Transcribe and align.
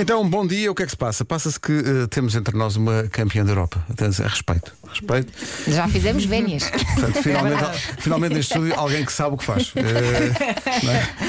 Então, 0.00 0.26
bom 0.26 0.46
dia, 0.46 0.70
o 0.70 0.74
que 0.74 0.82
é 0.82 0.86
que 0.86 0.92
se 0.92 0.96
passa? 0.96 1.26
Passa-se 1.26 1.60
que 1.60 1.72
eh, 1.72 2.06
temos 2.08 2.34
entre 2.34 2.56
nós 2.56 2.74
uma 2.74 3.02
campeã 3.10 3.44
da 3.44 3.50
Europa. 3.50 3.84
Atenção, 3.90 4.26
respeito, 4.26 4.72
respeito. 4.88 5.30
Já 5.68 5.86
fizemos 5.88 6.24
vénias. 6.24 6.64
Portanto, 6.70 7.22
finalmente, 7.22 7.64
finalmente 7.98 8.34
neste 8.34 8.54
estúdio 8.54 8.74
alguém 8.78 9.04
que 9.04 9.12
sabe 9.12 9.34
o 9.34 9.38
que 9.38 9.44
faz. 9.44 9.72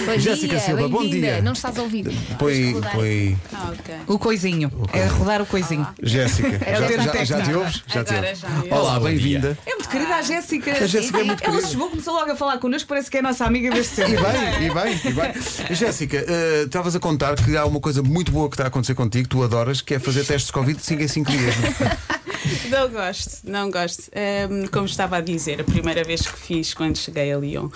Não 0.05 0.13
é? 0.13 0.19
Jéssica 0.19 0.57
Silva, 0.57 0.87
bom 0.87 1.01
dia. 1.01 1.41
Não 1.41 1.51
estás 1.51 1.77
a 1.77 1.81
ouvir. 1.81 2.05
Põe, 2.39 2.79
põe. 2.93 3.37
Ah, 3.53 3.73
ok. 3.77 3.95
O 4.07 4.17
coisinho. 4.17 4.71
É 4.93 5.05
rodar 5.05 5.41
o 5.41 5.45
coisinho. 5.45 5.85
Jéssica, 6.01 6.57
É 6.65 6.75
já, 6.75 6.87
já, 7.13 7.23
já 7.25 7.41
te 7.41 7.53
ouves? 7.53 7.83
Já 7.87 8.03
te 8.05 8.13
ouves. 8.13 8.41
Olá, 8.71 8.99
bem-vinda. 9.01 9.57
É 9.65 9.71
muito 9.75 9.89
querida 9.89 10.15
a 10.15 10.21
Jéssica. 10.21 10.71
A 10.71 10.87
Jéssica 10.87 11.19
é 11.19 11.23
muito 11.25 11.43
Ela 11.43 11.51
querida. 11.55 11.67
chegou, 11.67 11.89
começou 11.89 12.13
logo 12.13 12.31
a 12.31 12.35
falar 12.37 12.57
connosco, 12.59 12.87
parece 12.87 13.11
que 13.11 13.17
é 13.17 13.19
a 13.19 13.23
nossa 13.23 13.43
amiga 13.43 13.69
desde 13.69 13.91
E 13.91 13.95
sempre. 13.95 14.15
bem, 14.15 14.67
e 14.67 14.73
bem, 14.73 15.01
e 15.03 15.11
bem. 15.11 15.33
Jéssica, 15.75 16.23
eh, 16.25 16.63
estavas 16.65 16.95
a 16.95 16.99
contar 17.01 17.35
que 17.35 17.57
há 17.57 17.65
uma 17.65 17.81
coisa 17.81 18.01
muito 18.01 18.31
boa 18.31 18.49
que 18.49 18.60
está 18.61 18.65
a 18.65 18.67
acontecer 18.67 18.93
contigo, 18.93 19.27
tu 19.27 19.43
adoras, 19.43 19.81
que 19.81 19.95
é 19.95 19.99
fazer 19.99 20.23
testes 20.23 20.47
de 20.47 20.53
Covid 20.53 20.77
de 20.77 20.85
5 20.85 21.01
em 21.01 21.07
5 21.07 21.31
dias. 21.31 21.55
não 21.57 21.87
é? 21.87 22.21
Não 22.69 22.89
gosto, 22.89 23.41
não 23.43 23.69
gosto. 23.69 24.09
Ehm, 24.13 24.65
como 24.71 24.87
estava 24.87 25.17
a 25.17 25.21
dizer, 25.21 25.61
a 25.61 25.63
primeira 25.63 26.03
vez 26.03 26.21
que 26.21 26.39
fiz 26.39 26.73
quando 26.73 26.97
cheguei 26.97 27.31
a 27.31 27.37
Lyon 27.37 27.69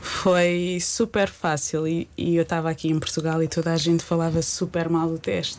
foi 0.00 0.78
super 0.80 1.28
fácil 1.28 1.88
e, 1.88 2.08
e 2.16 2.36
eu 2.36 2.42
estava 2.42 2.70
aqui 2.70 2.88
em 2.88 3.00
Portugal 3.00 3.42
e 3.42 3.48
toda 3.48 3.72
a 3.72 3.76
gente 3.76 4.04
falava 4.04 4.40
super 4.40 4.88
mal 4.88 5.08
do 5.08 5.18
teste. 5.18 5.58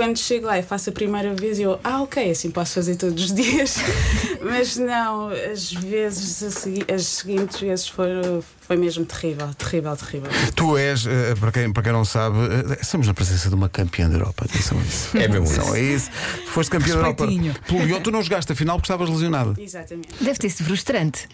Quando 0.00 0.16
chego 0.16 0.46
lá 0.46 0.58
e 0.58 0.62
faço 0.62 0.88
a 0.88 0.92
primeira 0.94 1.34
vez, 1.34 1.60
eu, 1.60 1.78
ah, 1.84 2.00
ok, 2.00 2.30
assim 2.30 2.50
posso 2.50 2.72
fazer 2.72 2.96
todos 2.96 3.22
os 3.22 3.34
dias. 3.36 3.76
Mas 4.40 4.78
não, 4.78 5.28
as 5.28 5.70
vezes, 5.70 6.42
as 6.42 7.04
seguintes 7.04 7.60
vezes 7.60 7.86
foram, 7.86 8.42
foi 8.62 8.78
mesmo 8.78 9.04
terrível, 9.04 9.52
terrível, 9.52 9.94
terrível. 9.94 10.30
Tu 10.56 10.78
és, 10.78 11.04
eh, 11.06 11.34
para, 11.38 11.52
quem, 11.52 11.70
para 11.70 11.82
quem 11.82 11.92
não 11.92 12.06
sabe, 12.06 12.38
eh, 12.38 12.78
estamos 12.80 13.08
na 13.08 13.12
presença 13.12 13.50
de 13.50 13.54
uma 13.54 13.68
campeã 13.68 14.08
da 14.08 14.14
Europa. 14.14 14.46
Atenção 14.46 14.78
a 14.78 14.82
isso. 14.82 15.18
É 15.18 15.28
mesmo 15.28 15.44
Atenção 15.44 15.70
a 15.74 15.78
isso. 15.78 16.10
Foste 16.46 16.70
campeã 16.70 16.94
da 16.94 17.00
Europa. 17.00 17.26
Pelo 17.66 17.84
Lyon, 17.84 18.00
tu 18.00 18.10
não 18.10 18.22
jogaste 18.22 18.50
a 18.50 18.54
final 18.54 18.78
porque 18.78 18.86
estavas 18.86 19.06
lesionado. 19.10 19.54
Exatamente. 19.60 20.08
Deve 20.18 20.38
ter 20.38 20.48
sido 20.48 20.64
frustrante. 20.64 21.28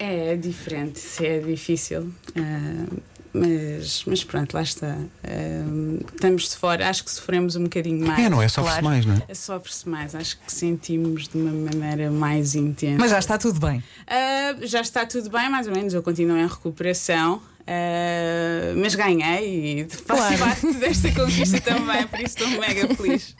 É 0.00 0.34
diferente, 0.34 1.00
é 1.24 1.38
difícil. 1.38 2.12
ah, 2.36 2.86
mas, 3.32 4.04
mas 4.06 4.24
pronto, 4.24 4.54
lá 4.54 4.62
está. 4.62 4.96
Ah, 5.24 6.04
estamos 6.14 6.48
de 6.50 6.56
fora, 6.56 6.88
acho 6.88 7.04
que 7.04 7.10
sofremos 7.10 7.56
um 7.56 7.64
bocadinho 7.64 8.06
mais. 8.06 8.24
É, 8.24 8.28
não 8.28 8.42
é? 8.42 8.48
Sofre-se 8.48 8.80
Claro. 8.80 8.84
mais, 8.86 9.06
não 9.06 9.22
é? 9.28 9.34
Sofre-se 9.34 9.88
mais, 9.88 10.14
acho 10.14 10.38
que 10.38 10.52
sentimos 10.52 11.28
de 11.28 11.36
uma 11.36 11.52
maneira 11.52 12.10
mais 12.10 12.54
intensa. 12.54 12.98
Mas 12.98 13.10
já 13.10 13.18
está 13.18 13.38
tudo 13.38 13.60
bem. 13.60 13.82
Ah, 14.06 14.56
já 14.62 14.80
está 14.80 15.06
tudo 15.06 15.30
bem, 15.30 15.48
mais 15.50 15.66
ou 15.66 15.72
menos. 15.74 15.94
Eu 15.94 16.02
continuo 16.02 16.36
em 16.36 16.46
recuperação. 16.46 17.40
Ah, 17.66 18.72
mas 18.76 18.94
ganhei 18.94 19.80
e 19.82 19.88
faço 19.88 20.04
Claro. 20.36 20.38
parte 20.38 20.72
desta 20.78 21.10
conquista 21.12 21.60
também, 21.60 22.06
por 22.06 22.18
isso 22.20 22.36
estou 22.38 22.48
mega 22.60 22.94
feliz. 22.94 23.34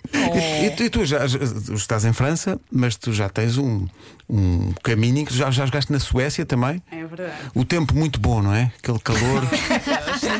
E, 0.65 0.71
tu- 0.71 0.83
e 0.85 0.91
tu 0.91 1.05
já, 1.05 1.27
já- 1.27 1.39
estás 1.75 2.05
em 2.05 2.13
França, 2.13 2.61
mas 2.71 2.97
tu 2.97 3.13
já 3.13 3.29
tens 3.29 3.57
um, 3.59 3.87
um 4.29 4.73
caminho 4.83 5.25
que 5.25 5.35
já, 5.35 5.51
já 5.51 5.65
jogaste 5.67 5.93
na 5.93 5.99
Suécia 6.01 6.45
também. 6.45 6.83
É 6.91 7.05
verdade. 7.05 7.33
O 7.55 7.65
tempo 7.65 7.95
muito 7.95 8.19
bom, 8.21 8.43
não 8.43 8.55
é? 8.55 8.73
Aquele 8.83 8.99
calor. 8.99 9.43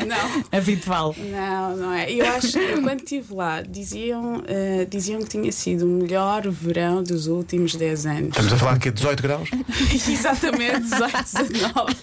Não. 0.07 0.59
Habitual. 0.59 1.15
Não, 1.17 1.77
não 1.77 1.93
é. 1.93 2.11
Eu 2.11 2.25
acho 2.33 2.51
que 2.53 2.81
quando 2.81 2.99
estive 2.99 3.33
lá, 3.33 3.61
diziam, 3.61 4.43
eh, 4.47 4.85
diziam 4.89 5.21
que 5.21 5.29
tinha 5.29 5.51
sido 5.51 5.85
o 5.85 5.89
melhor 6.01 6.49
verão 6.49 7.03
dos 7.03 7.27
últimos 7.27 7.75
10 7.75 8.05
anos. 8.05 8.27
Estamos 8.29 8.53
a 8.53 8.57
falar 8.57 8.73
aqui 8.73 8.89
de 8.89 8.95
18 8.95 9.23
graus. 9.23 9.49
Exatamente, 10.09 10.81
18, 10.81 11.47
19. 11.53 11.95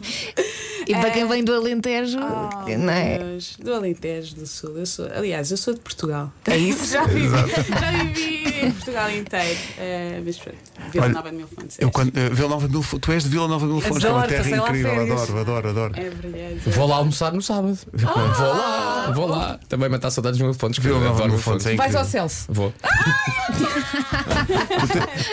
E 0.89 0.94
para 0.94 1.11
quem 1.11 1.28
vem 1.28 1.44
do 1.44 1.55
Alentejo, 1.55 2.19
Oh, 2.19 2.69
não 2.78 2.91
é? 2.92 3.19
Deus, 3.19 3.56
do 3.62 3.75
Alentejo 3.75 4.34
do 4.36 4.47
Sul. 4.47 4.78
Eu 4.78 4.86
sou, 4.86 5.06
aliás, 5.14 5.50
eu 5.50 5.56
sou 5.56 5.75
de 5.75 5.81
Portugal. 5.81 6.33
É 6.47 6.56
isso? 6.56 6.86
Já 6.92 7.05
vivi, 7.05 7.28
já 7.28 7.91
vivi 8.05 8.67
em 8.67 8.70
Portugal 8.72 9.11
inteiro. 9.11 9.59
Eh, 9.78 10.20
mas 10.25 10.36
pronto, 10.39 10.56
Vila 10.92 11.05
Olha, 11.05 11.14
Nova 11.14 11.31
de 11.31 11.36
Mil 11.36 11.47
Fontes. 11.47 11.77
Eu, 11.78 11.91
quando, 11.91 12.16
eh, 12.16 12.31
Vila 12.31 12.48
Nova 12.48 12.66
de 12.66 12.72
Mil 12.72 12.83
Fo- 12.83 12.98
tu 12.98 13.12
és 13.12 13.22
de 13.22 13.28
Vila 13.28 13.47
Nova 13.47 13.66
de 13.66 13.72
Mil 13.72 13.81
Fontes, 13.83 13.98
que 13.98 14.06
é 14.06 14.11
uma 14.11 14.22
Adoro, 14.25 14.43
terra 14.43 14.56
incrível. 14.56 15.03
Adoro, 15.03 15.38
adoro, 15.38 15.69
adoro. 15.69 15.93
É 15.97 16.10
verdade. 16.10 16.60
Vou 16.71 16.88
lá 16.88 16.97
almoçar 16.97 17.32
no 17.32 17.43
sábado. 17.43 17.78
Vou 17.93 18.15
lá, 18.16 19.12
vou 19.15 19.27
lá. 19.28 19.60
Também 19.69 19.88
matar 19.88 20.10
saudades 20.10 20.38
dos 20.38 20.44
meus 20.44 20.56
fontes. 20.56 20.82
Vila 20.82 20.98
Nova 21.00 21.16
de 21.16 21.22
Mil 21.28 21.32
Mil 21.34 21.38
Fontes 21.38 21.66
é 21.66 21.77
Vais 21.77 21.94
ao 21.94 22.04
Celso. 22.04 22.47
Vou. 22.48 22.72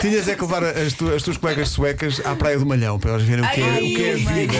Tinhas 0.00 0.28
é 0.28 0.34
que 0.34 0.42
levar 0.42 0.62
as, 0.64 0.92
tu- 0.92 1.12
as 1.12 1.22
tuas 1.22 1.36
colegas 1.36 1.68
suecas 1.70 2.20
à 2.24 2.34
Praia 2.34 2.58
do 2.58 2.66
Malhão 2.66 2.98
para 2.98 3.10
elas 3.12 3.22
verem 3.22 3.44
o 3.44 3.48
que 3.50 3.60
é, 3.60 3.64
o 3.64 3.78
que 3.78 4.04
é 4.04 4.14
vida. 4.14 4.54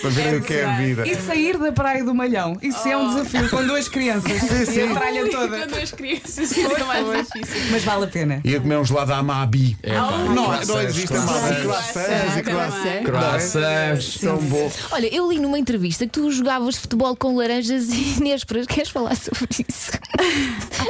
Para 0.00 0.10
verem 0.10 0.38
o 0.38 0.42
que 0.42 0.54
é 0.54 0.64
a 0.64 0.76
vida. 0.76 1.06
E 1.08 1.14
sair 1.16 1.56
da 1.58 1.72
Praia 1.72 2.04
do 2.04 2.14
Malhão. 2.14 2.56
Isso 2.62 2.86
é 2.88 2.96
um 2.96 3.08
desafio 3.08 3.48
com 3.48 3.66
duas 3.66 3.88
crianças. 3.88 4.32
E 4.76 4.80
a 4.82 4.94
tralha 4.94 5.30
toda. 5.30 5.60
Com 5.60 5.66
duas 5.68 5.90
crianças, 5.92 6.38
isso 6.50 6.60
é 6.60 6.84
mais 6.84 7.06
difícil. 7.28 7.62
Mas 7.70 7.84
vale 7.84 8.04
a 8.04 8.08
pena. 8.08 8.40
Ia 8.44 8.60
comer 8.60 8.76
um 8.78 8.84
gelado 8.84 9.12
à 9.12 9.18
Amabi. 9.18 9.76
É, 9.82 9.94
pá, 9.94 10.10
Não, 10.18 10.34
não 10.64 10.82
existe. 10.82 11.14
Amabi. 11.16 11.62
Croissants 11.62 12.36
e 12.36 12.42
croissants. 12.42 13.04
Croissants. 13.04 14.04
São 14.20 14.36
bons. 14.38 14.74
Olha, 14.92 15.14
eu 15.14 15.30
li 15.30 15.38
numa 15.38 15.58
entrevista 15.58 16.04
que 16.06 16.12
tu 16.12 16.30
jogavas 16.30 16.76
futebol 16.76 17.14
com 17.16 17.36
laranjas 17.36 17.88
e 17.90 18.20
nésperas. 18.22 18.66
Queres 18.66 18.90
falar 18.90 19.16
sobre 19.16 19.46
isso? 19.68 19.92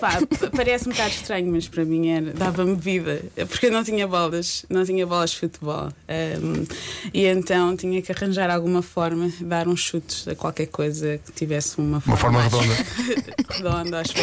Pá, 0.00 0.18
p- 0.20 0.50
parece 0.54 0.88
um 0.88 0.92
bocado 0.92 1.10
estranho, 1.10 1.50
mas 1.52 1.68
para 1.68 1.84
mim 1.84 2.08
era, 2.08 2.32
dava-me 2.32 2.74
vida, 2.76 3.22
porque 3.48 3.66
eu 3.66 3.72
não 3.72 3.84
tinha 3.84 4.06
bolas, 4.06 4.64
não 4.68 4.84
tinha 4.84 5.06
bolas 5.06 5.30
de 5.30 5.38
futebol. 5.40 5.88
Ahm, 6.08 6.64
e 7.12 7.24
então 7.26 7.76
tinha 7.76 8.00
que 8.02 8.12
arranjar 8.12 8.50
alguma 8.50 8.82
forma, 8.86 9.30
dar 9.40 9.68
uns 9.68 9.80
chutes 9.80 10.26
a 10.28 10.34
qualquer 10.34 10.66
coisa 10.66 11.18
que 11.18 11.32
tivesse 11.32 11.78
uma 11.78 12.00
forma, 12.00 12.16
forma 12.16 12.38
mais 12.38 12.52
redonda. 12.52 12.74
redonda, 13.50 14.00
acho. 14.00 14.14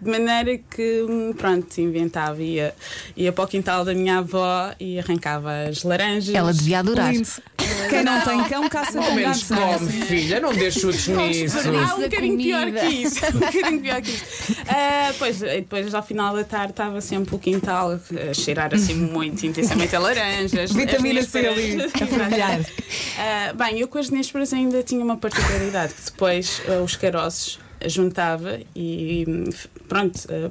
De 0.00 0.10
maneira 0.10 0.58
que, 0.58 1.02
hum, 1.02 1.34
pronto, 1.36 1.78
inventava, 1.80 2.42
ia, 2.42 2.74
ia 3.16 3.32
para 3.32 3.44
o 3.44 3.46
quintal 3.48 3.84
da 3.84 3.92
minha 3.94 4.18
avó 4.18 4.72
e 4.80 4.98
arrancava 4.98 5.68
as 5.68 5.82
laranjas. 5.82 6.34
Ela 6.34 6.52
devia 6.52 6.78
adorar. 6.78 7.12
Lindo. 7.12 7.28
Quem 7.88 8.02
não 8.04 8.20
tem 8.20 8.44
cão, 8.44 8.68
caça 8.68 8.98
com 8.98 9.12
menos 9.12 9.42
gato. 9.48 9.60
é? 9.62 9.78
come, 9.78 9.92
filha. 9.92 10.40
Não 10.40 10.52
dê 10.52 10.70
chutes 10.70 11.08
nisso. 11.08 11.56
Ah, 11.58 11.94
um 11.96 12.00
bocadinho 12.02 12.36
pior 12.38 12.70
que 12.72 12.86
isso. 12.86 13.20
Um 13.26 13.38
bocadinho 13.38 13.80
pior 13.80 14.00
que 14.02 14.10
isso. 14.10 14.24
Ah, 14.68 15.12
pois, 15.18 15.42
e 15.42 15.46
depois, 15.46 15.94
ao 15.94 16.02
final 16.02 16.34
da 16.34 16.44
tarde, 16.44 16.72
estava 16.72 17.00
sempre 17.00 17.34
o 17.34 17.38
quintal 17.38 17.98
a 18.30 18.34
cheirar 18.34 18.74
assim 18.74 18.94
muito 18.94 19.44
intensamente 19.46 19.94
a 19.94 19.98
laranjas. 19.98 20.72
Vitamina 20.72 21.22
C 21.22 21.46
ali, 21.46 21.82
a 21.84 21.88
fervilhar. 21.88 22.60
Ah, 23.18 23.52
bem, 23.54 23.80
eu 23.80 23.88
com 23.88 23.98
as 23.98 24.10
nésperas 24.10 24.52
ainda 24.52 24.82
tinha 24.82 25.02
uma 25.04 25.16
particularidade, 25.16 25.94
que 25.94 26.02
depois 26.10 26.60
ah, 26.68 26.82
os 26.82 26.96
caroços 26.96 27.58
juntava 27.86 28.58
e 28.74 29.24
pronto. 29.88 30.18
ah, 30.30 30.50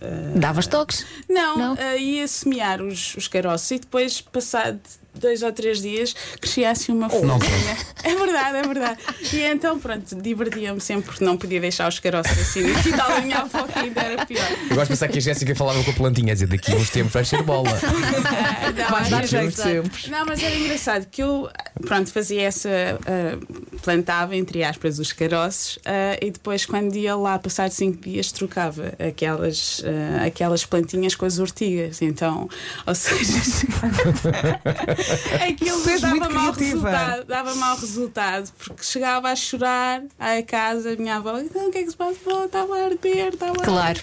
ah, 0.00 0.38
Davas 0.38 0.66
toques? 0.66 1.06
não, 1.28 1.56
Não? 1.58 1.76
ah, 1.78 1.96
ia 1.96 2.26
semear 2.26 2.82
os, 2.82 3.14
os 3.16 3.28
caroços 3.28 3.70
e 3.70 3.78
depois, 3.78 4.20
passado 4.20 4.80
dois 5.14 5.42
ou 5.42 5.52
três 5.52 5.80
dias, 5.80 6.14
crescia 6.40 6.70
assim 6.70 6.92
uma 6.92 7.08
não 7.08 7.38
folhinha. 7.40 7.76
É 8.04 8.16
verdade, 8.16 8.56
é 8.56 8.62
verdade. 8.62 8.98
E 9.32 9.40
então, 9.42 9.78
pronto, 9.78 10.16
divertia-me 10.16 10.80
sempre 10.80 11.04
porque 11.04 11.24
não 11.24 11.36
podia 11.36 11.60
deixar 11.60 11.88
os 11.88 12.00
caroços 12.00 12.36
assim. 12.36 12.62
E 12.66 12.92
tal, 12.92 13.12
a 13.12 13.20
minha 13.20 13.38
avó 13.38 13.62
que 13.62 13.78
ainda 13.78 14.00
era 14.00 14.26
pior. 14.26 14.44
Eu 14.68 14.74
gosto 14.74 14.82
de 14.82 14.88
pensar 14.88 15.08
que 15.08 15.18
a 15.18 15.20
Jéssica 15.20 15.54
falava 15.54 15.82
com 15.84 15.90
a 15.92 15.94
plantinha, 15.94 16.32
a 16.32 16.34
dizer 16.34 16.48
daqui 16.48 16.72
a 16.72 16.74
uns 16.74 16.90
tempos 16.90 17.12
vai 17.12 17.24
ser 17.24 17.42
bola. 17.42 17.68
Ah, 17.70 18.72
não, 18.76 18.90
Vais 18.90 19.08
dar 19.08 19.24
jeito 19.26 19.54
sempre. 19.54 20.10
Não, 20.10 20.26
mas 20.26 20.42
era 20.42 20.54
engraçado 20.54 21.06
que 21.06 21.22
eu, 21.22 21.48
pronto, 21.86 22.10
fazia 22.10 22.42
essa. 22.42 22.68
ah, 23.06 23.38
plantava, 23.82 24.36
entre 24.36 24.62
aspas, 24.64 24.98
os 24.98 25.12
caroços 25.12 25.78
ah, 25.84 26.16
e 26.20 26.30
depois, 26.30 26.64
quando 26.66 26.96
ia 26.96 27.14
lá, 27.16 27.38
passar 27.38 27.70
cinco 27.70 28.02
dias, 28.02 28.32
trocava 28.32 28.94
aquelas, 28.98 29.82
ah, 29.84 30.24
aquelas 30.26 30.64
plantinhas 30.64 31.14
com 31.14 31.24
as 31.24 31.38
ortigas. 31.38 32.02
Então, 32.02 32.48
ou 32.86 32.94
seja, 32.94 33.32
aquilo 35.48 35.82
dava 35.84 36.06
muito 36.08 36.30
mau 36.30 36.52
criativa. 36.52 36.90
resultado. 36.90 37.24
Dava 37.26 37.54
mau 37.54 37.76
resultado 37.76 38.52
porque 38.58 38.82
chegava 38.82 39.28
a 39.28 39.36
chorar 39.36 40.02
à 40.18 40.42
casa, 40.42 40.92
a 40.92 40.96
minha 40.96 41.16
avó, 41.16 41.38
então 41.38 41.68
o 41.68 41.70
que 41.70 41.78
é 41.78 41.82
que 41.82 41.90
se 41.90 41.96
passou? 41.96 42.44
Estava 42.44 42.76
a 42.76 42.84
arder, 42.84 43.34
estava 43.34 43.52
a 43.52 43.64
Claro. 43.64 44.00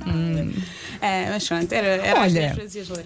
É, 1.01 1.29
mas 1.29 1.47
pronto, 1.47 1.71
era, 1.71 1.87
era 1.87 2.19
Olha, 2.19 2.55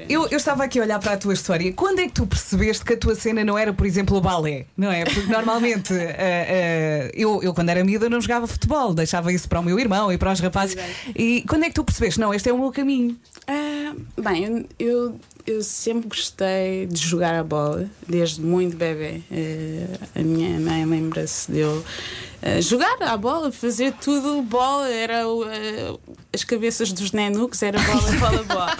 e. 0.08 0.14
Eu, 0.14 0.28
eu 0.28 0.38
estava 0.38 0.64
aqui 0.64 0.80
a 0.80 0.84
olhar 0.84 1.00
para 1.00 1.14
a 1.14 1.18
tua 1.18 1.34
história. 1.34 1.72
Quando 1.74 2.00
é 2.00 2.08
que 2.08 2.14
tu 2.14 2.26
percebeste 2.26 2.84
que 2.84 2.94
a 2.94 2.98
tua 2.98 3.16
cena 3.16 3.44
não 3.44 3.58
era, 3.58 3.72
por 3.72 3.86
exemplo, 3.86 4.18
o 4.18 4.22
balé? 4.22 4.66
Não 4.76 4.92
é? 4.92 5.04
Porque 5.04 5.32
normalmente 5.32 5.94
ah, 5.94 6.16
ah, 6.18 7.12
eu, 7.14 7.42
eu, 7.44 7.54
quando 7.54 7.70
era 7.70 7.84
miúda, 7.84 8.10
não 8.10 8.20
jogava 8.20 8.48
futebol, 8.48 8.94
deixava 8.94 9.32
isso 9.32 9.48
para 9.48 9.60
o 9.60 9.64
meu 9.64 9.80
irmão 9.80 10.12
e 10.12 10.18
para 10.18 10.32
os 10.32 10.40
rapazes. 10.40 10.76
E 11.16 11.44
quando 11.48 11.66
é 11.66 11.68
que 11.68 11.76
tu 11.76 11.84
percebeste? 11.84 12.20
Não, 12.20 12.34
este 12.34 12.50
é 12.50 12.54
o 12.54 12.58
meu 12.58 12.72
caminho. 12.72 13.16
Ah, 13.48 13.94
bem, 14.18 14.66
eu, 14.80 15.20
eu, 15.46 15.62
sempre 15.62 16.08
gostei 16.08 16.86
de 16.86 16.98
jogar 16.98 17.36
a 17.36 17.44
bola, 17.44 17.90
desde 18.08 18.42
muito 18.42 18.78
bebê. 18.78 19.22
Eh, 19.30 19.88
a 20.16 20.20
minha 20.22 20.60
mãe 20.60 20.86
lembra-se 20.86 21.52
de 21.52 21.60
eu 21.60 21.84
eh, 22.42 22.62
jogar 22.62 22.98
a 23.02 23.18
bola, 23.18 23.52
fazer 23.52 23.94
tudo 24.02 24.42
bola, 24.44 24.90
era 24.90 25.28
o, 25.28 25.44
as 26.34 26.44
cabeças 26.44 26.92
dos 26.92 27.12
nenucos, 27.12 27.62
era 27.62 27.80
bola, 27.80 28.12
bola, 28.20 28.44
bola. 28.44 28.78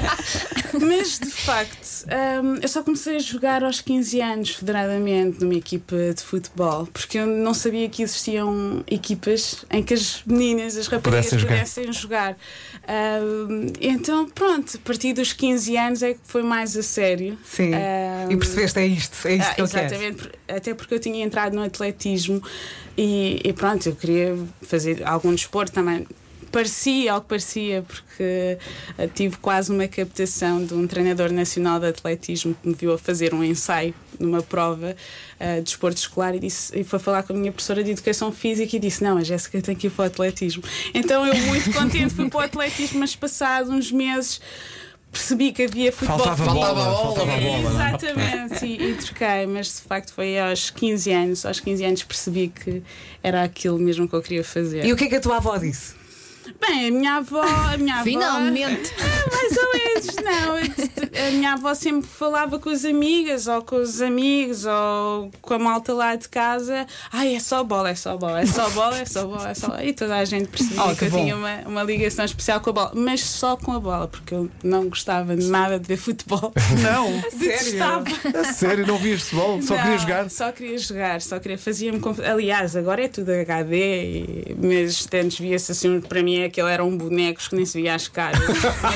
Mas 0.82 1.20
de 1.20 1.30
facto, 1.30 2.06
hum, 2.44 2.60
eu 2.62 2.68
só 2.68 2.84
comecei 2.84 3.18
a 3.18 3.20
jogar 3.20 3.64
aos 3.64 3.80
15 3.80 4.22
anos, 4.22 4.50
federadamente, 4.52 5.42
numa 5.42 5.56
equipa 5.56 5.96
de 6.14 6.22
futebol, 6.22 6.88
porque 6.88 7.20
eu 7.20 7.28
não 7.28 7.54
sabia 7.54 7.88
que 7.88 8.02
existiam 8.02 8.84
equipas 8.88 9.64
em 9.70 9.84
que 9.84 9.94
as 9.94 10.24
meninas, 10.26 10.76
as 10.76 10.88
raparigas 10.88 11.28
Pudessem 11.28 11.40
jogar. 11.40 11.56
pudessem 11.56 11.94
jogar. 11.94 12.38
Então, 13.80 14.28
pronto, 14.30 14.53
a 14.56 14.78
partir 14.84 15.14
dos 15.14 15.34
15 15.34 15.78
anos 15.78 16.04
é 16.04 16.14
que 16.14 16.20
foi 16.24 16.44
mais 16.44 16.76
a 16.78 16.84
sério. 16.84 17.38
Sim. 17.46 17.72
Hum, 17.74 18.32
E 18.32 18.38
percebeste, 18.38 18.80
é 18.80 18.86
isto, 18.88 19.28
é 19.28 19.36
isto 19.36 19.50
ah, 19.50 19.54
que 19.56 19.62
eu 19.62 19.68
quero. 19.68 19.86
exatamente, 19.86 20.16
por- 20.28 20.32
até 20.56 20.74
porque 20.74 20.94
eu 20.96 21.00
tinha 21.00 21.24
entrado 21.24 21.54
no 21.56 21.64
atletismo 21.64 22.42
e, 22.98 23.40
e 23.44 23.54
pronto, 23.54 23.88
eu 23.88 23.96
queria 23.96 24.38
fazer 24.62 25.02
algum 25.06 25.34
desporto 25.34 25.72
também. 25.74 26.06
Parecia, 26.54 27.14
ao 27.14 27.22
que 27.22 27.30
parecia, 27.30 27.82
porque 27.82 28.60
ah, 28.96 29.08
tive 29.08 29.38
quase 29.38 29.72
uma 29.72 29.88
captação 29.88 30.64
de 30.64 30.76
um 30.76 30.86
treinador 30.86 31.32
nacional 31.32 31.80
de 31.80 31.88
atletismo 31.88 32.56
que 32.62 32.68
me 32.70 32.76
viu 32.76 32.94
a 32.94 32.98
fazer 32.98 33.34
um 33.34 33.44
ensaio 33.44 33.92
numa 34.20 34.44
prova 34.44 34.96
ah, 35.40 35.56
de 35.56 35.64
desporto 35.64 35.98
escolar 35.98 36.36
e, 36.36 36.40
disse, 36.40 36.80
e 36.80 36.84
foi 36.84 37.00
falar 37.00 37.24
com 37.24 37.34
a 37.34 37.36
minha 37.36 37.52
professora 37.52 37.84
de 37.84 37.90
educação 37.90 38.32
física 38.32 38.76
e 38.76 38.80
disse: 38.80 39.04
Não, 39.04 39.18
a 39.18 39.24
Jéssica 39.24 39.60
tem 39.64 39.76
que 39.76 39.88
ir 39.88 39.90
para 39.90 40.04
o 40.04 40.06
atletismo. 40.06 40.64
Então 40.94 41.26
eu, 41.26 41.36
muito 41.48 41.74
contente, 41.74 42.14
fui 42.14 42.30
para 42.30 42.38
o 42.38 42.42
atletismo, 42.42 43.00
mas 43.00 43.16
passados 43.16 43.72
uns 43.72 43.92
meses 43.92 44.40
percebi 45.12 45.52
que 45.52 45.64
havia 45.64 45.92
futebol. 45.92 46.20
Faltava 46.20 46.46
bola, 46.46 46.66
Faltava 46.66 46.84
bola, 46.84 47.04
faltava 47.04 47.26
não 47.26 47.34
é? 47.34 47.62
bola. 47.62 47.84
é? 47.84 47.88
Exatamente, 47.88 48.66
e, 48.66 48.92
e 48.92 48.96
troquei, 48.96 49.46
mas 49.48 49.68
de 49.68 49.82
facto 49.82 50.14
foi 50.14 50.40
aos 50.40 50.70
15 50.70 51.12
anos. 51.12 51.46
Aos 51.46 51.60
15 51.60 51.86
anos 51.86 52.04
percebi 52.04 52.50
que 52.50 52.84
era 53.22 53.44
aquilo 53.44 53.80
mesmo 53.80 54.08
que 54.08 54.16
eu 54.16 54.22
queria 54.22 54.44
fazer. 54.44 54.86
E 54.86 54.92
o 54.92 54.96
que 54.96 55.06
é 55.06 55.08
que 55.08 55.16
a 55.16 55.22
tua 55.22 55.38
avó 55.38 55.58
disse? 55.58 56.03
Bem, 56.60 56.88
a 56.88 56.92
minha 56.92 57.16
avó, 57.16 57.42
a 57.42 57.78
minha 57.78 57.96
avó. 57.96 58.04
Finalmente! 58.04 58.92
Mais 59.32 59.58
ou 59.58 59.74
menos, 59.74 60.16
não. 60.24 61.28
A 61.28 61.32
minha 61.32 61.54
avó 61.54 61.74
sempre 61.74 62.08
falava 62.10 62.60
com 62.60 62.70
as 62.70 62.84
amigas, 62.86 63.48
ou 63.48 63.62
com 63.62 63.78
os 63.78 64.02
amigos, 64.02 64.66
ou 64.66 65.32
com 65.42 65.54
a 65.54 65.60
malta 65.60 65.94
lá 65.94 66.16
de 66.16 66.28
casa. 66.28 66.86
Ai, 67.12 67.36
é 67.36 67.40
só 67.40 67.64
bola, 67.64 67.90
é 67.92 67.96
só 67.96 68.18
bola, 68.18 68.42
é 68.42 68.46
só 68.46 68.70
bola, 68.72 69.00
é 69.00 69.06
só 69.06 69.26
bola, 69.26 69.50
é 69.50 69.54
só 69.54 69.68
bola. 69.68 69.84
E 69.86 69.94
toda 69.94 70.16
a 70.18 70.26
gente 70.26 70.48
percebia 70.50 70.84
Oh, 70.84 70.96
que, 70.96 71.06
eu 71.06 71.10
bom. 71.12 71.20
tinha 71.24 71.36
uma, 71.36 71.56
uma 71.66 71.84
ligação 71.84 72.26
especial 72.26 72.60
com 72.62 72.72
a 72.72 72.74
bola, 72.74 72.92
mas 72.96 73.22
só 73.22 73.56
com 73.56 73.72
a 73.72 73.80
bola, 73.80 74.08
porque 74.08 74.34
eu 74.34 74.50
não 74.64 74.90
gostava 74.90 75.36
nada 75.36 75.80
de 75.80 75.88
ver 75.88 75.98
futebol. 75.98 76.54
Não, 76.82 77.12
Detestava. 77.38 78.06
a 78.40 78.44
sério, 78.54 78.86
não 78.86 78.98
vias 78.98 79.22
futebol, 79.24 79.62
só 79.62 79.76
Não, 79.76 79.82
queria 79.84 79.98
jogar. 79.98 80.30
Só 80.30 80.52
queria 80.52 80.78
jogar, 80.78 81.22
só 81.22 81.40
queria. 81.40 81.58
Fazia-me. 81.58 82.02
Aliás, 82.30 82.76
agora 82.76 83.04
é 83.06 83.08
tudo 83.08 83.32
HD, 83.32 83.76
e, 83.78 84.56
mas 84.60 85.08
antes 85.14 85.40
via-se 85.40 85.72
assim, 85.72 86.02
para 86.02 86.22
mim 86.24 86.33
aquele 86.42 86.70
eram 86.70 86.96
bonecos 86.98 87.48
que 87.48 87.56
nem 87.56 87.66
se 87.66 87.82
via 87.82 87.94
as 87.94 88.08
caras. 88.08 88.40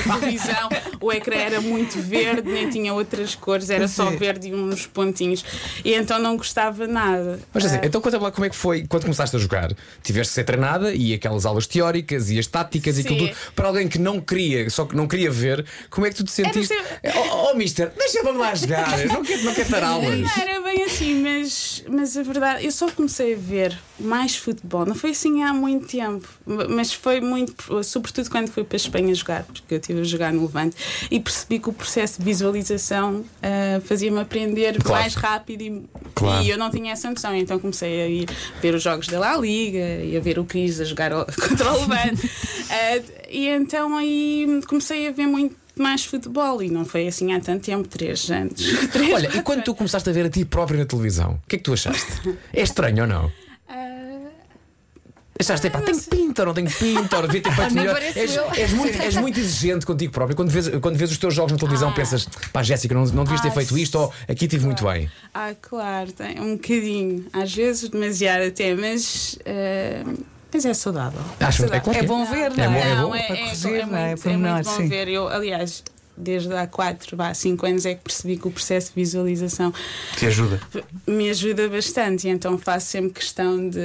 Na 0.06 0.18
televisão, 0.20 0.70
o 1.02 1.12
ecrã 1.12 1.36
era 1.36 1.62
muito 1.62 2.00
verde, 2.02 2.50
nem 2.50 2.70
tinha 2.70 2.94
outras 2.94 3.36
cores, 3.36 3.70
era 3.70 3.88
só 3.88 4.10
verde 4.12 4.48
e 4.48 4.56
uns 4.56 4.88
pontinhos. 4.88 5.44
E 5.84 5.94
então 5.94 6.20
não 6.20 6.38
gostava 6.38 6.88
nada. 6.88 7.40
Mas 7.54 7.66
assim, 7.66 7.80
então 7.84 8.02
conta-me 8.02 8.24
lá 8.24 8.32
como 8.32 8.46
é 8.46 8.50
que 8.50 8.56
foi 8.56 8.86
quando 8.88 9.04
começaste 9.04 9.36
a 9.36 9.40
jogar. 9.40 9.72
Tiveste 10.02 10.32
de 10.32 10.36
ser 10.36 10.44
treinada 10.44 10.94
e 10.94 11.14
aquelas 11.14 11.46
aulas 11.46 11.68
teóricas 11.68 12.30
e 12.30 12.40
as 12.40 12.48
táticas 12.48 12.98
e 12.98 13.04
Sim. 13.04 13.10
aquilo 13.10 13.28
tudo. 13.28 13.38
Para 13.54 13.68
alguém 13.68 13.88
que 13.88 14.00
não 14.00 14.20
queria, 14.20 14.70
só 14.70 14.86
que 14.86 14.96
não 14.96 15.08
queria 15.08 15.30
ver, 15.30 15.66
como 15.90 16.08
é 16.08 16.10
que 16.10 16.16
tu 16.16 16.24
te 16.24 16.32
sentiste? 16.32 16.74
Era 17.04 17.18
Oh, 17.18 17.52
oh, 17.52 17.56
mister, 17.56 17.92
deixa-me 17.98 18.32
lá 18.32 18.54
jogar. 18.54 18.98
Não 19.08 19.24
quero, 19.24 19.44
não 19.44 19.54
quero 19.54 19.70
dar 19.70 19.84
aulas. 19.84 20.20
Não 20.20 20.30
era 20.42 20.62
bem 20.62 20.84
assim, 20.84 21.22
mas, 21.22 21.84
mas 21.88 22.16
a 22.16 22.24
verdade, 22.24 22.66
eu 22.66 22.72
só 22.72 22.90
comecei 22.92 23.34
a 23.34 23.38
ver 23.38 23.78
mais 24.00 24.36
futebol, 24.36 24.86
não 24.86 24.96
foi 24.96 25.12
assim 25.12 25.44
há 25.44 25.54
muito 25.54 25.88
tempo, 25.88 26.28
mas 26.46 26.94
foi 26.94 27.20
muito, 27.28 27.84
sobretudo 27.84 28.30
quando 28.30 28.48
fui 28.50 28.64
para 28.64 28.76
a 28.76 28.78
Espanha 28.78 29.14
jogar, 29.14 29.44
porque 29.44 29.76
eu 29.76 29.80
estive 29.80 30.00
a 30.02 30.04
jogar 30.04 30.34
no 30.34 30.42
Levante 30.42 30.76
e 31.12 31.20
percebi 31.20 31.60
que 31.60 31.70
o 31.70 31.74
processo 31.74 32.20
de 32.20 32.26
visualização 32.26 33.24
ah, 33.44 33.82
fazia-me 33.86 34.20
aprender 34.20 34.82
Claro. 34.82 35.02
mais 35.02 35.14
rápido 35.16 35.62
e, 35.62 35.84
Claro. 36.16 36.44
e 36.44 36.50
eu 36.50 36.58
não 36.58 36.70
tinha 36.72 36.94
essa 36.94 37.10
noção, 37.10 37.36
então 37.36 37.60
comecei 37.60 38.02
a 38.02 38.08
ir 38.08 38.28
ver 38.62 38.74
os 38.74 38.82
jogos 38.82 39.08
da 39.08 39.20
La 39.20 39.38
Liga 39.38 40.04
e 40.04 40.16
a 40.18 40.20
ver 40.20 40.40
o 40.40 40.46
Cris 40.46 40.80
a 40.80 40.86
jogar 40.86 41.12
contra 41.36 41.72
o 41.74 41.82
Levante. 41.82 42.30
Ah, 42.70 43.02
e 43.30 43.48
então 43.50 43.96
aí 43.98 44.62
comecei 44.68 45.08
a 45.08 45.12
ver 45.12 45.28
muito 45.28 45.56
mais 45.78 46.04
futebol 46.06 46.64
e 46.64 46.70
não 46.72 46.84
foi 46.86 47.08
assim 47.08 47.34
há 47.34 47.40
tanto 47.40 47.64
tempo, 47.66 47.88
três 47.88 48.32
anos. 48.32 48.60
Três, 48.92 49.14
Olha, 49.14 49.30
e 49.38 49.42
quando 49.44 49.64
tu 49.64 49.76
começaste 49.76 50.10
a 50.10 50.14
ver 50.14 50.26
a 50.26 50.30
ti 50.30 50.44
próprio 50.44 50.80
na 50.80 50.86
televisão, 50.86 51.34
o 51.44 51.48
que 51.48 51.56
é 51.56 51.60
que 51.60 51.64
tu 51.66 51.74
achaste? 51.74 52.36
É 52.52 52.64
estranho 52.64 53.02
ou 53.04 53.08
não? 53.08 53.32
Achaste, 55.40 55.70
pá, 55.70 55.82
tenho 55.82 56.02
pinta 56.02 56.42
ou 56.42 56.48
não 56.48 56.54
tenho 56.54 56.70
pinta, 56.72 57.18
ou 57.18 57.22
devia 57.28 57.42
ter 57.42 57.52
feito 57.56 57.74
melhor. 57.76 58.02
És, 58.02 58.16
és 58.58 58.74
muito, 58.74 59.02
és 59.02 59.16
muito 59.22 59.40
exigente 59.40 59.86
contigo 59.86 60.12
próprio. 60.12 60.36
Quando 60.36 60.50
vês, 60.50 60.68
quando 60.82 60.98
vês 60.98 61.12
os 61.12 61.18
teus 61.18 61.34
jogos 61.34 61.52
na 61.52 61.58
televisão, 61.58 61.94
pensas, 61.94 62.28
pá, 62.52 62.64
Jéssica, 62.64 62.96
não, 62.96 63.06
não 63.06 63.24
devias 63.24 63.42
ter 63.42 63.50
Ah, 63.50 63.52
feito 63.52 63.78
isto, 63.78 64.00
ou 64.00 64.14
aqui 64.28 64.48
tive 64.48 64.66
muito 64.66 64.84
bem. 64.86 65.10
Ah, 65.34 65.54
claro, 65.62 66.12
tem 66.12 66.40
um 66.42 66.56
bocadinho, 66.56 67.26
às 67.34 67.54
vezes 67.54 67.90
demasiado 67.90 68.44
até, 68.48 68.74
mas, 68.74 69.38
eh, 69.46 70.04
mas 70.54 70.66
é 70.66 70.74
saudável. 70.74 71.22
Acho- 71.40 71.66
é 71.66 71.68
saudável. 71.68 71.82
claro 71.82 71.98
É 71.98 72.00
que 72.02 72.06
é. 72.06 72.08
bom 72.08 72.26
ver, 72.26 72.50
não 72.52 72.64
É 72.64 72.68
é? 72.68 72.70
bom, 72.70 72.80
é 72.80 72.96
bom. 73.04 73.16
é, 73.16 73.24
Para 73.28 73.36
é, 73.36 73.40
corrigir, 73.44 73.74
é 73.76 73.80
é? 73.80 73.86
muito, 73.86 74.30
é 74.30 74.38
muito 74.38 74.64
bom 74.70 74.76
sim. 74.78 74.88
ver. 74.88 75.08
Eu, 75.08 75.28
aliás, 75.28 75.84
desde 76.18 76.52
há 76.54 76.66
4, 76.68 77.16
vá, 77.16 77.34
5 77.34 77.66
anos 77.66 77.86
é 77.86 77.94
que 77.96 78.04
percebi 78.04 78.38
que 78.38 78.48
o 78.48 78.52
processo 78.52 78.90
de 78.90 78.96
visualização 78.96 79.74
Te 80.16 80.26
ajuda. 80.26 80.60
me 81.06 81.30
ajuda 81.30 81.70
bastante 81.70 82.28
e 82.28 82.30
então 82.32 82.58
faço 82.58 82.88
sempre 82.88 83.12
questão 83.12 83.70
de. 83.70 83.80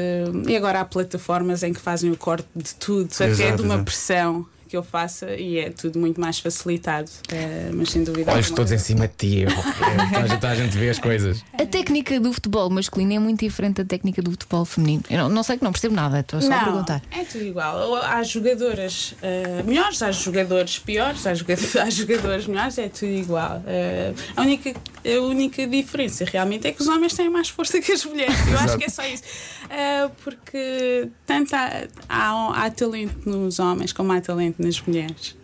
E 0.49 0.56
agora 0.56 0.81
há 0.81 0.84
plataformas 0.84 1.62
em 1.62 1.73
que 1.73 1.81
fazem 1.81 2.11
o 2.11 2.17
corte 2.17 2.49
de 2.55 2.75
tudo, 2.75 3.08
até 3.14 3.26
Exato, 3.29 3.56
de 3.56 3.62
uma 3.62 3.75
exato. 3.75 3.84
pressão 3.84 4.46
que 4.72 4.76
eu 4.78 4.82
faça 4.82 5.30
e 5.36 5.58
é 5.58 5.69
tudo 5.69 5.98
muito 5.98 6.19
mais 6.19 6.38
facilitado. 6.38 7.10
eh, 7.30 7.69
mas 7.74 7.90
sem 7.90 8.02
dúvida. 8.02 8.32
Olhos 8.32 8.50
todos 8.50 8.72
em 8.72 8.78
cima 8.78 9.06
de 9.06 9.14
ti. 9.19 9.44
A 9.46 10.20
gente- 10.26 10.30
toda 10.40 10.48
a 10.48 10.54
gente 10.54 10.78
vê 10.78 10.88
as 10.88 10.98
coisas. 10.98 11.44
A 11.52 11.66
técnica 11.66 12.19
do 12.19 12.32
futebol 12.32 12.70
masculino 12.70 13.12
é 13.12 13.19
muito 13.19 13.40
diferente 13.40 13.82
da 13.82 13.84
técnica 13.84 14.22
do 14.22 14.30
futebol 14.30 14.64
feminino. 14.64 15.02
Eu 15.10 15.19
não, 15.19 15.28
não 15.28 15.42
sei 15.42 15.58
que 15.58 15.64
não 15.64 15.72
percebo 15.72 15.94
nada, 15.94 16.20
estou 16.20 16.40
só 16.40 16.46
a 16.46 16.50
não, 16.56 16.64
perguntar. 16.64 17.02
É 17.10 17.22
tudo 17.22 17.44
igual. 17.44 17.96
Há 17.96 18.22
jogadoras 18.22 19.14
eh, 19.20 19.62
melhores, 19.62 20.02
há 20.02 20.10
jogadores 20.10 20.78
piores, 20.78 21.26
há 21.26 21.34
jogadores, 21.34 21.76
há 21.76 21.90
jogadores 21.90 22.46
melhores, 22.46 22.78
é 22.78 22.88
tudo 22.88 23.12
igual. 23.12 23.62
Eh, 23.66 24.14
a, 24.34 24.40
única, 24.40 24.72
a 25.04 25.20
única 25.20 25.66
diferença 25.66 26.25
realmente 26.25 26.66
é 26.66 26.72
que 26.72 26.81
os 26.81 26.88
homens 26.88 27.14
têm 27.14 27.28
mais 27.28 27.49
força 27.49 27.81
que 27.81 27.93
as 27.93 28.04
mulheres. 28.04 28.34
Eu 28.49 28.58
acho 28.58 28.78
que 28.78 28.84
é 28.84 28.88
só 28.88 29.04
isso. 29.04 29.22
Eh, 29.69 30.10
porque 30.22 31.08
tanto 31.26 31.54
há, 31.54 31.84
há, 32.08 32.64
há 32.64 32.70
talento 32.70 33.28
nos 33.28 33.58
homens 33.58 33.93
como 33.93 34.12
há 34.12 34.20
talento 34.20 34.62
nas 34.62 34.81
mulheres. 34.81 35.37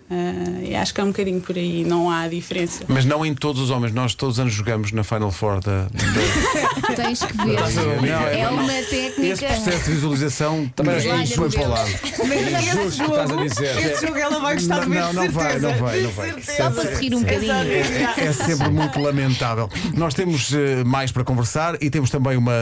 E 0.63 0.75
acho 0.75 0.95
que 0.95 1.01
é 1.01 1.05
um 1.05 1.09
bocadinho 1.09 1.41
por 1.41 1.57
aí, 1.57 1.85
não 1.85 2.11
há 2.11 2.29
diferença. 2.29 2.83
Mas 2.89 3.05
não 3.05 3.25
em 3.27 3.35
todos 3.35 3.61
os 3.61 3.71
homens, 3.71 3.93
nós 3.93 4.15
todos 4.15 4.37
os 4.37 4.41
anos 4.41 4.55
jogamos 4.55 4.91
na 4.93 5.05
Final 5.05 5.31
Four 5.31 5.61
da. 5.61 5.83
da- 5.85 5.89
Tens 6.97 7.23
que 7.23 7.37
ver. 7.37 7.57
Não, 7.57 8.27
é- 8.27 8.41
é 8.41 8.49
uma 8.49 8.73
Esse 8.79 8.91
técnica. 8.91 9.47
processo 9.47 9.85
de 9.85 9.91
visualização 9.93 10.71
também 10.75 10.95
Mas 10.95 11.07
Olha, 11.07 11.19
nos 11.19 11.33
põe 11.33 11.51
para 11.51 11.63
o 11.63 11.69
lado. 11.69 11.91
Mas 12.03 12.65
Justo 12.65 13.03
o 13.03 13.07
que 13.07 13.11
estás 13.13 13.31
a 13.31 13.37
dizer. 13.37 13.79
Esse 13.93 14.07
jogo 14.07 14.19
ela 14.19 14.41
vai 14.41 14.55
gostar 14.55 14.77
Não, 14.77 14.83
de 14.85 14.89
ver, 14.91 14.99
não, 15.01 15.13
não 15.13 15.31
vai, 15.31 15.59
não 15.59 15.75
vai, 15.75 16.01
não. 16.03 16.11
Só 16.43 16.71
para 16.71 16.95
se 16.97 17.03
rir 17.03 17.15
um 17.15 17.21
bocadinho. 17.21 17.53
É, 17.53 18.15
é 18.27 18.33
sempre 18.33 18.69
muito 18.71 18.99
lamentável. 19.01 19.69
Nós 19.95 20.15
temos 20.15 20.53
eh, 20.53 20.83
mais 20.85 21.13
para 21.13 21.23
conversar 21.25 21.77
e 21.81 21.91
temos 21.91 22.11
também 22.11 22.37
uma. 22.37 22.53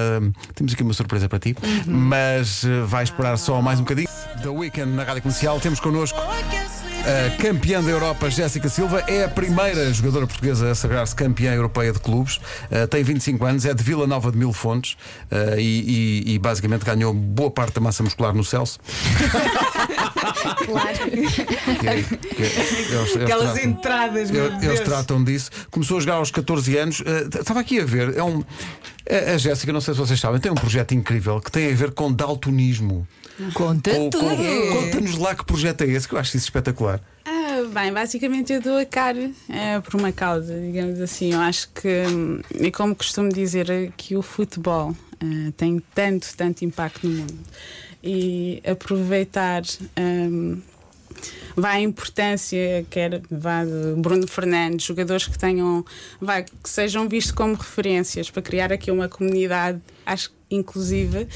Temos 0.55 0.73
aqui 0.75 0.83
uma 0.83 0.93
surpresa 0.95 1.29
para 1.29 1.39
ti, 1.39 1.57
mas 1.87 2.65
eh, 2.65 2.83
vai 2.85 3.05
esperar 3.05 3.37
só 3.39 3.63
mais 3.63 3.79
um 3.79 3.83
bocadinho. 3.85 4.09
The 4.43 4.49
Weekend 4.49 4.93
na 4.93 5.05
rádio 5.05 5.23
comercial. 5.23 5.61
Temos 5.61 5.81
connosco 5.81 6.19
a 7.07 7.31
campeã 7.41 7.83
da 7.83 7.91
Europa, 7.91 8.29
Jéssica 8.29 8.69
Silva. 8.69 9.01
É 9.07 9.25
a 9.25 9.29
primeira 9.29 9.93
jogadora 9.93 10.27
portuguesa 10.27 10.71
a 10.71 10.75
sagrar-se 10.75 11.15
campeã 11.15 11.53
europeia 11.55 11.93
de 11.93 12.01
clubes. 12.01 12.41
Eh, 12.71 12.87
tem 12.87 13.03
25 13.05 13.45
anos, 13.45 13.65
é 13.65 13.73
de 13.73 13.83
Vila 13.83 14.07
Nova 14.07 14.33
de 14.33 14.37
Mil 14.39 14.53
Fontes 14.53 14.97
eh, 15.31 15.57
e, 15.59 16.25
e- 16.27 16.35
e 16.35 16.39
basicamente 16.39 16.85
ganhou 16.85 17.15
boa 17.15 17.51
parte 17.51 17.75
da 17.75 17.81
massa 17.81 18.03
muscular 18.03 18.35
no 18.35 18.43
Celso. 18.45 18.79
Claro. 20.67 20.99
Que 21.79 21.89
é- 21.89 22.03
que 22.03 22.43
é- 22.43 22.47
eles- 22.47 22.87
eles 22.91 23.17
Aquelas 23.17 23.53
tratam- 23.53 23.71
entradas, 23.71 24.31
meu 24.31 24.45
eles, 24.47 24.59
Deus. 24.59 24.75
eles 24.75 24.81
tratam 24.89 25.23
disso. 25.25 25.51
Começou 25.71 25.99
a 25.99 26.01
jogar 26.01 26.15
aos 26.15 26.31
14 26.31 26.77
anos. 26.77 27.03
Eh, 27.07 27.39
Estava 27.41 27.61
aqui 27.61 27.81
a 27.81 27.85
ver. 27.85 28.17
É 28.17 28.23
um, 28.23 28.43
a 29.35 29.39
Jéssica, 29.39 29.73
não 29.73 29.81
sei 29.81 29.95
se 29.95 30.01
vocês 30.01 30.19
sabem, 30.19 30.41
tem 30.41 30.51
um 30.51 30.57
projeto 30.57 30.93
incrível 30.95 31.41
que 31.41 31.51
tem 31.53 31.71
a 31.73 31.75
ver 31.75 31.93
com 31.93 32.13
daltonismo. 32.13 33.07
Conta 33.53 33.91
Conta-nos 33.95 35.19
lá 35.19 35.35
que 35.35 35.45
projeto 35.45 35.83
é 35.83 35.87
esse, 35.89 36.09
que 36.09 36.15
eu 36.15 36.19
acho 36.19 36.35
isso 36.37 36.47
espetacular. 36.47 36.96
Bem, 37.77 37.93
basicamente 37.93 38.55
eu 38.55 38.63
dou 38.63 38.79
a 38.79 38.87
cara 38.87 39.31
eh, 39.51 39.79
por 39.81 40.01
uma 40.01 40.11
causa, 40.11 40.59
digamos 40.59 40.99
assim. 40.99 41.35
Eu 41.35 41.41
acho 41.41 41.69
que, 41.73 42.05
e 42.59 42.71
como 42.71 42.97
costumo 42.97 43.29
dizer, 43.29 43.69
eh, 43.69 43.93
que 43.95 44.17
o 44.17 44.23
futebol 44.23 44.97
eh, 45.21 45.53
tem 45.59 45.83
tanto, 45.95 46.35
tanto 46.35 46.65
impacto 46.65 47.07
no 47.07 47.19
mundo. 47.19 47.39
E 48.03 48.63
aproveitar 48.67 49.63
hum, 49.95 50.59
vá 51.57 51.71
a 51.71 51.81
importância, 51.81 52.87
quer 52.91 53.23
vá 53.31 53.65
de 53.65 54.01
Bruno 54.01 54.27
Fernandes, 54.27 54.87
jogadores 54.87 55.27
que 55.27 55.39
tenham, 55.39 55.85
vá, 56.21 56.43
que 56.43 56.51
sejam 56.65 57.09
vistos 57.09 57.33
como 57.33 57.55
referências 57.55 58.31
para 58.31 58.43
criar 58.43 58.73
aqui 58.73 58.91
uma 58.91 59.09
comunidade, 59.09 59.81
acho 60.05 60.35
inclusiva, 60.51 61.27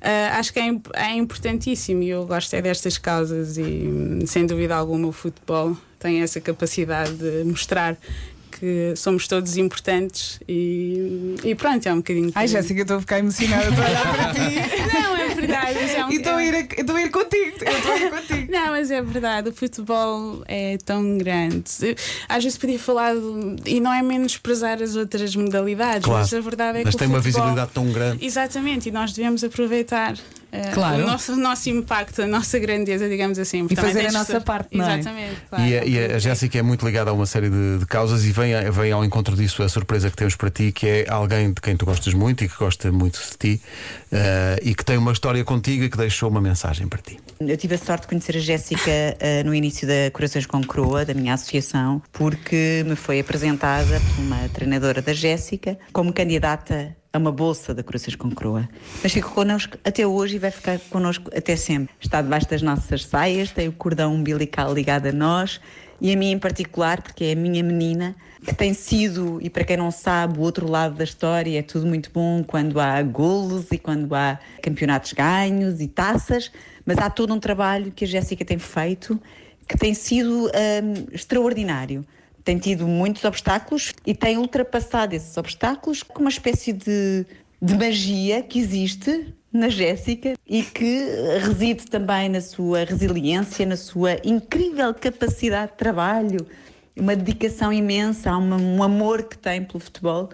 ah, 0.00 0.38
acho 0.38 0.52
que 0.52 0.60
é, 0.60 0.70
é 0.94 1.14
importantíssimo 1.14 2.02
e 2.02 2.10
eu 2.10 2.26
gosto 2.26 2.54
é 2.54 2.62
destas 2.62 2.98
causas 2.98 3.56
e 3.56 4.24
sem 4.26 4.46
dúvida 4.46 4.76
alguma 4.76 5.08
o 5.08 5.12
futebol 5.12 5.76
tem 5.98 6.20
essa 6.22 6.40
capacidade 6.40 7.14
de 7.14 7.44
mostrar 7.44 7.96
que 8.50 8.94
somos 8.96 9.26
todos 9.26 9.56
importantes 9.56 10.38
e, 10.48 11.36
e 11.42 11.54
pronto, 11.54 11.86
é 11.88 11.92
um 11.92 11.96
bocadinho. 11.96 12.30
Ai. 12.34 12.46
Jéssica, 12.46 12.80
eu 12.80 12.82
estou 12.82 12.96
a 12.98 13.00
ficar 13.00 13.18
emocionada. 13.18 13.66
Estou 13.70 13.84
a 13.84 13.88
olhar 13.88 14.14
para 14.14 14.34
ti. 14.34 14.94
Não, 14.94 15.16
é 15.16 15.21
verdade. 15.60 15.78
mas 15.80 15.94
é 15.94 16.04
um- 16.06 16.10
E 16.10 16.16
estou 16.16 16.32
a 16.34 16.42
é- 16.42 16.46
ir, 16.46 16.54
a- 16.54 16.94
a 16.96 17.02
ir 17.02 17.10
contigo. 17.10 17.56
Eu 17.64 17.72
estou 17.76 17.92
a 17.92 17.98
ir 17.98 18.10
contigo. 18.10 18.52
Não, 18.52 18.66
mas 18.68 18.90
é 18.90 19.02
verdade, 19.02 19.48
o 19.48 19.52
futebol 19.52 20.42
é 20.46 20.78
tão 20.84 21.18
grande. 21.18 21.62
Às 22.28 22.44
vezes 22.44 22.58
podia 22.58 22.78
falar, 22.78 23.14
de- 23.14 23.70
e 23.70 23.80
não 23.80 23.92
é 23.92 24.02
menosprezar 24.02 24.82
as 24.82 24.96
outras 24.96 25.34
modalidades, 25.36 26.04
Claro. 26.04 26.20
mas 26.20 26.32
a 26.34 26.40
verdade 26.40 26.78
é 26.80 26.84
Mas 26.84 26.94
que 26.94 26.98
tem 26.98 27.08
o 27.08 27.10
uma 27.10 27.22
futebol- 27.22 27.40
visibilidade 27.42 27.70
tão 27.72 27.90
grande. 27.92 28.24
Exatamente, 28.24 28.88
e 28.88 28.92
nós 28.92 29.12
devemos 29.12 29.42
aproveitar 29.44 30.14
Claro. 30.74 31.02
o, 31.02 31.06
nosso, 31.06 31.32
o 31.32 31.36
nosso 31.36 31.70
impacto, 31.70 32.22
a 32.22 32.26
nossa 32.26 32.58
grandeza, 32.58 33.08
digamos 33.08 33.38
assim. 33.38 33.66
E 33.70 33.74
fazer 33.76 34.00
tem 34.00 34.08
a 34.08 34.12
nossa 34.12 34.24
pessoas- 34.26 34.44
parte, 34.44 34.76
não 34.76 34.86
é? 34.88 34.98
Exatamente, 34.98 35.36
claro. 35.48 35.64
E, 35.64 35.78
a- 35.78 35.84
e 35.84 36.12
a 36.14 36.18
Jéssica 36.18 36.58
é 36.58 36.62
muito 36.62 36.84
ligada 36.86 37.10
a 37.10 37.12
uma 37.14 37.26
série 37.26 37.48
de, 37.48 37.78
de 37.78 37.86
causas 37.86 38.24
e 38.24 38.32
vem, 38.32 38.54
a- 38.54 38.70
vem 38.70 38.92
ao 38.92 39.04
encontro 39.04 39.34
disso 39.34 39.62
a 39.62 39.68
surpresa 39.68 40.10
que 40.10 40.16
temos 40.16 40.36
para 40.36 40.50
ti, 40.50 40.70
que 40.72 40.86
é 40.86 41.06
alguém 41.08 41.52
de 41.52 41.60
quem 41.60 41.76
tu 41.76 41.86
gostas 41.86 42.12
muito 42.14 42.44
e 42.44 42.48
que 42.48 42.56
gosta 42.56 42.92
muito 42.92 43.18
de 43.18 43.38
ti 43.56 43.62
eh, 44.10 44.58
e 44.62 44.74
que 44.74 44.84
tem 44.84 44.96
uma 44.96 45.12
história 45.12 45.42
contigo 45.44 45.84
e 45.84 45.88
que 45.90 45.96
deixou 45.96 46.28
uma 46.28 46.40
mensagem 46.40 46.86
para 46.86 47.00
ti. 47.00 47.18
Eu 47.40 47.56
tive 47.56 47.74
a 47.74 47.78
sorte 47.78 48.02
de 48.02 48.08
conhecer 48.08 48.36
a 48.36 48.40
Jéssica 48.40 48.90
eh, 49.20 49.42
no 49.44 49.54
início 49.54 49.86
da 49.88 50.10
Corações 50.12 50.46
com 50.46 50.60
Croa, 50.62 51.04
da 51.04 51.14
minha 51.14 51.34
associação, 51.34 52.00
porque 52.12 52.84
me 52.86 52.94
foi 52.94 53.20
apresentada 53.20 54.00
por 54.00 54.22
uma 54.22 54.48
treinadora 54.50 55.00
da 55.02 55.12
Jéssica 55.12 55.78
como 55.92 56.12
candidata 56.12 56.94
a 57.12 57.18
uma 57.18 57.30
bolsa 57.30 57.74
da 57.74 57.82
Corações 57.82 58.16
com 58.16 58.30
Croa. 58.30 58.68
Mas 59.02 59.12
ficou 59.12 59.32
connosco 59.32 59.76
até 59.84 60.06
hoje 60.06 60.36
e 60.36 60.38
vai 60.38 60.50
ficar 60.50 60.78
connosco 60.90 61.30
até 61.36 61.56
sempre. 61.56 61.94
Está 62.00 62.22
debaixo 62.22 62.48
das 62.48 62.62
nossas 62.62 63.04
saias, 63.04 63.50
tem 63.50 63.68
o 63.68 63.72
cordão 63.72 64.14
umbilical 64.14 64.72
ligado 64.72 65.06
a 65.06 65.12
nós 65.12 65.60
e 66.00 66.12
a 66.12 66.16
mim 66.16 66.32
em 66.32 66.38
particular, 66.38 67.02
porque 67.02 67.24
é 67.24 67.32
a 67.32 67.36
minha 67.36 67.62
menina, 67.62 68.16
que 68.44 68.54
tem 68.54 68.74
sido, 68.74 69.38
e 69.40 69.48
para 69.48 69.62
quem 69.62 69.76
não 69.76 69.90
sabe, 69.90 70.38
o 70.38 70.42
outro 70.42 70.68
lado 70.68 70.96
da 70.96 71.04
história 71.04 71.58
é 71.58 71.62
tudo 71.62 71.86
muito 71.86 72.10
bom 72.12 72.42
quando 72.42 72.80
há 72.80 73.00
golos 73.02 73.70
e 73.70 73.78
quando 73.78 74.12
há 74.14 74.38
campeonatos 74.60 75.12
ganhos 75.12 75.80
e 75.80 75.86
taças, 75.86 76.50
mas 76.84 76.98
há 76.98 77.08
todo 77.08 77.32
um 77.32 77.38
trabalho 77.38 77.92
que 77.92 78.04
a 78.04 78.08
Jéssica 78.08 78.44
tem 78.44 78.58
feito 78.58 79.20
que 79.68 79.78
tem 79.78 79.94
sido 79.94 80.46
hum, 80.46 81.06
extraordinário. 81.12 82.04
Tem 82.44 82.58
tido 82.58 82.86
muitos 82.86 83.24
obstáculos 83.24 83.92
e 84.06 84.14
tem 84.14 84.36
ultrapassado 84.36 85.14
esses 85.14 85.36
obstáculos 85.36 86.02
com 86.02 86.20
uma 86.20 86.30
espécie 86.30 86.72
de, 86.72 87.24
de 87.60 87.74
magia 87.74 88.42
que 88.42 88.58
existe 88.58 89.32
na 89.52 89.68
Jéssica 89.68 90.34
e 90.46 90.62
que 90.62 91.04
reside 91.40 91.84
também 91.86 92.28
na 92.28 92.40
sua 92.40 92.84
resiliência, 92.84 93.66
na 93.66 93.76
sua 93.76 94.16
incrível 94.24 94.94
capacidade 94.94 95.72
de 95.72 95.78
trabalho, 95.78 96.46
uma 96.96 97.14
dedicação 97.14 97.72
imensa, 97.72 98.30
há 98.30 98.38
um 98.38 98.82
amor 98.82 99.24
que 99.24 99.36
tem 99.36 99.62
pelo 99.62 99.80
futebol 99.80 100.30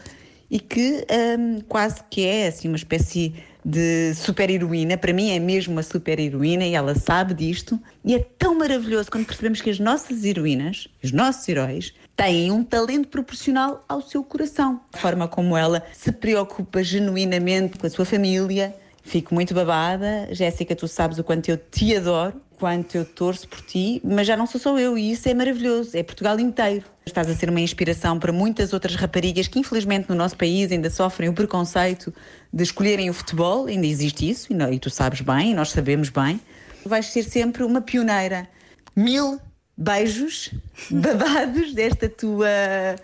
e 0.50 0.58
que 0.58 1.04
hum, 1.38 1.60
quase 1.68 2.02
que 2.08 2.24
é 2.24 2.48
assim 2.48 2.68
uma 2.68 2.76
espécie 2.76 3.34
de 3.68 4.14
super-heroína. 4.14 4.96
Para 4.96 5.12
mim 5.12 5.30
é 5.30 5.38
mesmo 5.38 5.74
uma 5.74 5.82
super-heroína 5.82 6.64
e 6.64 6.74
ela 6.74 6.94
sabe 6.94 7.34
disto. 7.34 7.78
E 8.02 8.14
é 8.14 8.18
tão 8.18 8.54
maravilhoso 8.54 9.10
quando 9.10 9.26
percebemos 9.26 9.60
que 9.60 9.68
as 9.68 9.78
nossas 9.78 10.24
heroínas, 10.24 10.88
os 11.04 11.12
nossos 11.12 11.46
heróis, 11.46 11.92
têm 12.16 12.50
um 12.50 12.64
talento 12.64 13.08
proporcional 13.08 13.84
ao 13.86 14.00
seu 14.00 14.24
coração. 14.24 14.80
A 14.94 14.98
forma 14.98 15.28
como 15.28 15.54
ela 15.54 15.84
se 15.92 16.10
preocupa 16.10 16.82
genuinamente 16.82 17.78
com 17.78 17.86
a 17.86 17.90
sua 17.90 18.06
família. 18.06 18.74
Fico 19.02 19.34
muito 19.34 19.52
babada. 19.52 20.28
Jéssica, 20.30 20.74
tu 20.74 20.88
sabes 20.88 21.18
o 21.18 21.24
quanto 21.24 21.50
eu 21.50 21.58
te 21.58 21.94
adoro, 21.94 22.40
quanto 22.58 22.96
eu 22.96 23.04
torço 23.04 23.48
por 23.48 23.60
ti, 23.60 24.00
mas 24.04 24.26
já 24.26 24.36
não 24.36 24.46
sou 24.46 24.60
só 24.60 24.78
eu 24.78 24.98
e 24.98 25.12
isso 25.12 25.28
é 25.28 25.34
maravilhoso. 25.34 25.96
É 25.96 26.02
Portugal 26.02 26.38
inteiro. 26.40 26.84
Estás 27.06 27.28
a 27.28 27.34
ser 27.34 27.48
uma 27.48 27.60
inspiração 27.60 28.18
para 28.18 28.32
muitas 28.32 28.72
outras 28.72 28.96
raparigas 28.96 29.46
que, 29.46 29.58
infelizmente, 29.58 30.08
no 30.08 30.14
nosso 30.14 30.36
país 30.36 30.70
ainda 30.70 30.90
sofrem 30.90 31.28
o 31.28 31.32
preconceito 31.32 32.12
de 32.52 32.62
escolherem 32.62 33.08
o 33.08 33.14
futebol. 33.14 33.66
Ainda 33.66 33.86
existe 33.86 34.28
isso 34.28 34.48
e, 34.52 34.78
tu 34.78 34.90
sabes 34.90 35.20
bem, 35.20 35.52
e 35.52 35.54
nós 35.54 35.70
sabemos 35.70 36.08
bem. 36.10 36.40
Vais 36.84 37.06
ser 37.06 37.22
sempre 37.22 37.62
uma 37.62 37.80
pioneira. 37.80 38.48
Mil 38.94 39.40
beijos 39.76 40.52
babados 40.90 41.72
desta 41.72 42.08
tua 42.08 42.48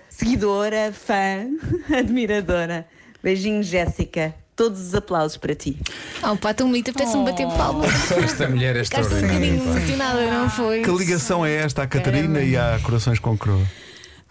seguidora, 0.08 0.92
fã, 0.92 1.46
admiradora. 1.96 2.86
Beijinhos, 3.22 3.66
Jéssica. 3.66 4.34
Todos 4.56 4.80
os 4.80 4.94
aplausos 4.94 5.36
para 5.36 5.54
ti. 5.54 5.76
Oh, 6.22 6.36
pá, 6.36 6.54
tão 6.54 6.68
bonita, 6.68 6.90
apetece-me 6.92 7.24
bater 7.24 7.46
palmas. 7.48 7.90
Esta 8.12 8.48
mulher 8.48 8.76
é 8.76 8.78
um 8.78 8.82
extraordinária. 8.82 9.46
emocionada, 9.46 10.30
não 10.30 10.48
foi? 10.48 10.82
Que 10.82 10.90
ligação 10.90 11.44
é 11.44 11.54
esta 11.56 11.82
à 11.82 11.86
Catarina 11.88 12.40
e 12.40 12.56
à 12.56 12.78
Corações 12.82 13.18
com 13.18 13.36
Croa? 13.36 13.66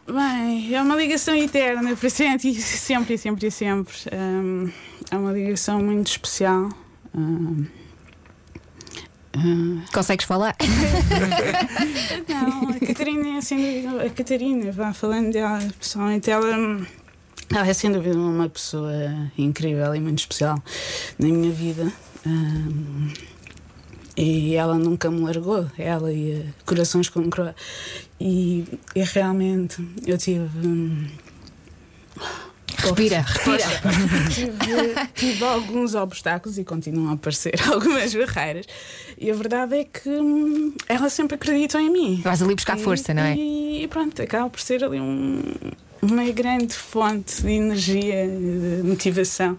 Bem, 0.07 0.73
é 0.75 0.81
uma 0.81 0.95
ligação 0.95 1.35
eterna, 1.35 1.95
presente 1.95 2.49
e 2.49 2.55
sempre, 2.61 3.13
e 3.15 3.17
sempre, 3.17 3.47
e 3.47 3.51
sempre. 3.51 3.93
Hum, 4.13 4.69
é 5.11 5.15
uma 5.17 5.31
ligação 5.31 5.79
muito 5.79 6.07
especial. 6.07 6.69
Hum, 7.15 7.65
hum, 9.37 9.81
Consegues 9.93 10.25
falar? 10.25 10.55
não, 12.27 12.69
a 12.69 12.79
Catarina 12.85 13.27
é 13.27 13.41
dúvida. 13.41 14.03
A 14.05 14.09
Catarina, 14.09 14.71
vá 14.71 14.93
falando 14.93 15.31
dela, 15.31 15.59
pessoalmente, 15.79 16.29
ela, 16.29 16.55
ela 17.51 17.67
é 17.67 17.73
sem 17.73 17.91
dúvida 17.91 18.17
uma 18.17 18.49
pessoa 18.49 18.91
incrível 19.37 19.93
e 19.95 19.99
muito 19.99 20.19
especial 20.19 20.61
na 21.19 21.27
minha 21.27 21.51
vida. 21.51 21.91
Hum, 22.25 23.11
e 24.15 24.53
ela 24.55 24.77
nunca 24.77 25.09
me 25.09 25.21
largou, 25.21 25.65
ela 25.77 26.11
e 26.13 26.45
Corações 26.65 27.09
com 27.09 27.29
Croa. 27.29 27.55
E, 28.19 28.63
e 28.95 29.01
realmente 29.03 29.85
eu 30.05 30.17
tive. 30.17 30.47
hum, 30.67 31.07
Respira, 32.75 33.21
respira. 33.21 34.29
tive, 34.33 35.07
tive 35.15 35.43
alguns 35.45 35.95
obstáculos 35.95 36.57
e 36.57 36.65
continuam 36.65 37.09
a 37.11 37.13
aparecer 37.13 37.53
algumas 37.71 38.13
barreiras. 38.13 38.65
E 39.17 39.31
a 39.31 39.33
verdade 39.33 39.75
é 39.77 39.83
que 39.85 40.09
hum, 40.09 40.73
ela 40.89 41.09
sempre 41.09 41.35
acreditou 41.35 41.79
em 41.79 41.89
mim. 41.89 42.21
Vais 42.21 42.41
ali 42.41 42.53
buscar 42.55 42.77
força, 42.77 43.13
não 43.13 43.23
é? 43.23 43.35
E, 43.35 43.83
e 43.83 43.87
pronto, 43.87 44.21
acaba 44.21 44.49
por 44.49 44.59
ser 44.59 44.83
ali 44.83 44.99
um- 44.99 45.41
uma 46.03 46.29
grande 46.31 46.73
fonte 46.73 47.41
de 47.41 47.51
energia, 47.51 48.27
de 48.27 48.83
motivação. 48.83 49.57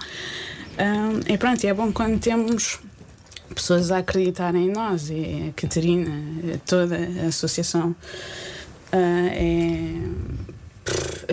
Hum, 0.79 1.21
e 1.27 1.39
pronto, 1.39 1.65
é 1.65 1.73
bom 1.73 1.91
quando 1.93 2.19
temos 2.21 2.81
pessoas 3.55 3.91
a 3.91 3.99
acreditarem 3.99 4.67
em 4.67 4.71
nós. 4.71 5.09
E 5.11 5.49
a 5.49 5.53
Catarina, 5.61 6.11
toda 6.67 6.97
a 6.97 7.29
associação, 7.29 7.95
ah, 8.93 9.27
é. 9.33 10.44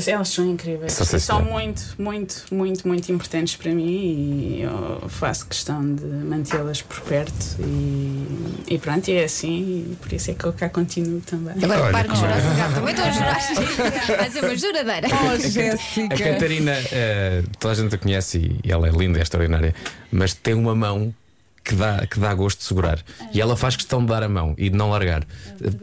Elas 0.08 0.30
são 0.30 0.50
incríveis. 0.50 0.94
São 0.94 1.20
São 1.20 1.42
muito, 1.44 1.96
muito, 1.98 2.46
muito, 2.52 2.88
muito 2.88 3.12
importantes 3.12 3.56
para 3.56 3.72
mim 3.74 4.58
e 4.58 4.62
eu 4.62 5.10
faço 5.10 5.46
questão 5.48 5.96
de 5.96 6.06
mantê-las 6.06 6.82
por 6.82 7.00
perto. 7.02 7.58
E, 7.60 8.74
e 8.76 8.78
pronto, 8.78 9.08
e 9.10 9.14
é 9.14 9.24
assim, 9.24 9.92
e 9.92 9.96
por 9.96 10.14
isso 10.14 10.32
é 10.32 10.34
que 10.34 10.46
eu 10.46 10.54
cá 10.54 10.70
continuo 10.70 11.22
também. 11.22 11.56
Agora 11.64 11.84
Olha, 11.84 11.92
para 11.92 12.08
de 12.08 12.20
já, 12.20 12.72
também 12.74 12.94
estou 12.94 13.06
a 13.06 13.12
chorar. 13.12 14.18
Vai 14.18 14.30
ser 14.30 14.44
uma 14.44 14.56
juradeira. 14.56 15.08
Oh, 15.12 16.14
A. 16.14 16.18
Catarina, 16.18 16.74
eh, 16.92 17.44
toda 17.60 17.74
a 17.74 17.76
gente 17.76 17.96
a 17.96 17.98
conhece 17.98 18.58
e 18.64 18.72
ela 18.72 18.88
é 18.88 18.92
linda, 18.92 19.20
é 19.20 19.22
extraordinária, 19.22 19.74
mas 20.12 20.34
tem 20.34 20.54
uma 20.54 20.76
mão 20.76 21.14
que 21.64 21.76
dá, 21.76 22.06
que 22.08 22.20
dá 22.20 22.34
gosto 22.34 22.60
de 22.60 22.66
segurar. 22.66 23.00
E 23.34 23.42
ela 23.42 23.56
faz 23.56 23.76
questão 23.76 24.02
de 24.02 24.08
dar 24.08 24.24
a 24.24 24.30
mão 24.30 24.54
e 24.58 24.70
de 24.70 24.76
não 24.76 24.90
largar. 24.90 25.24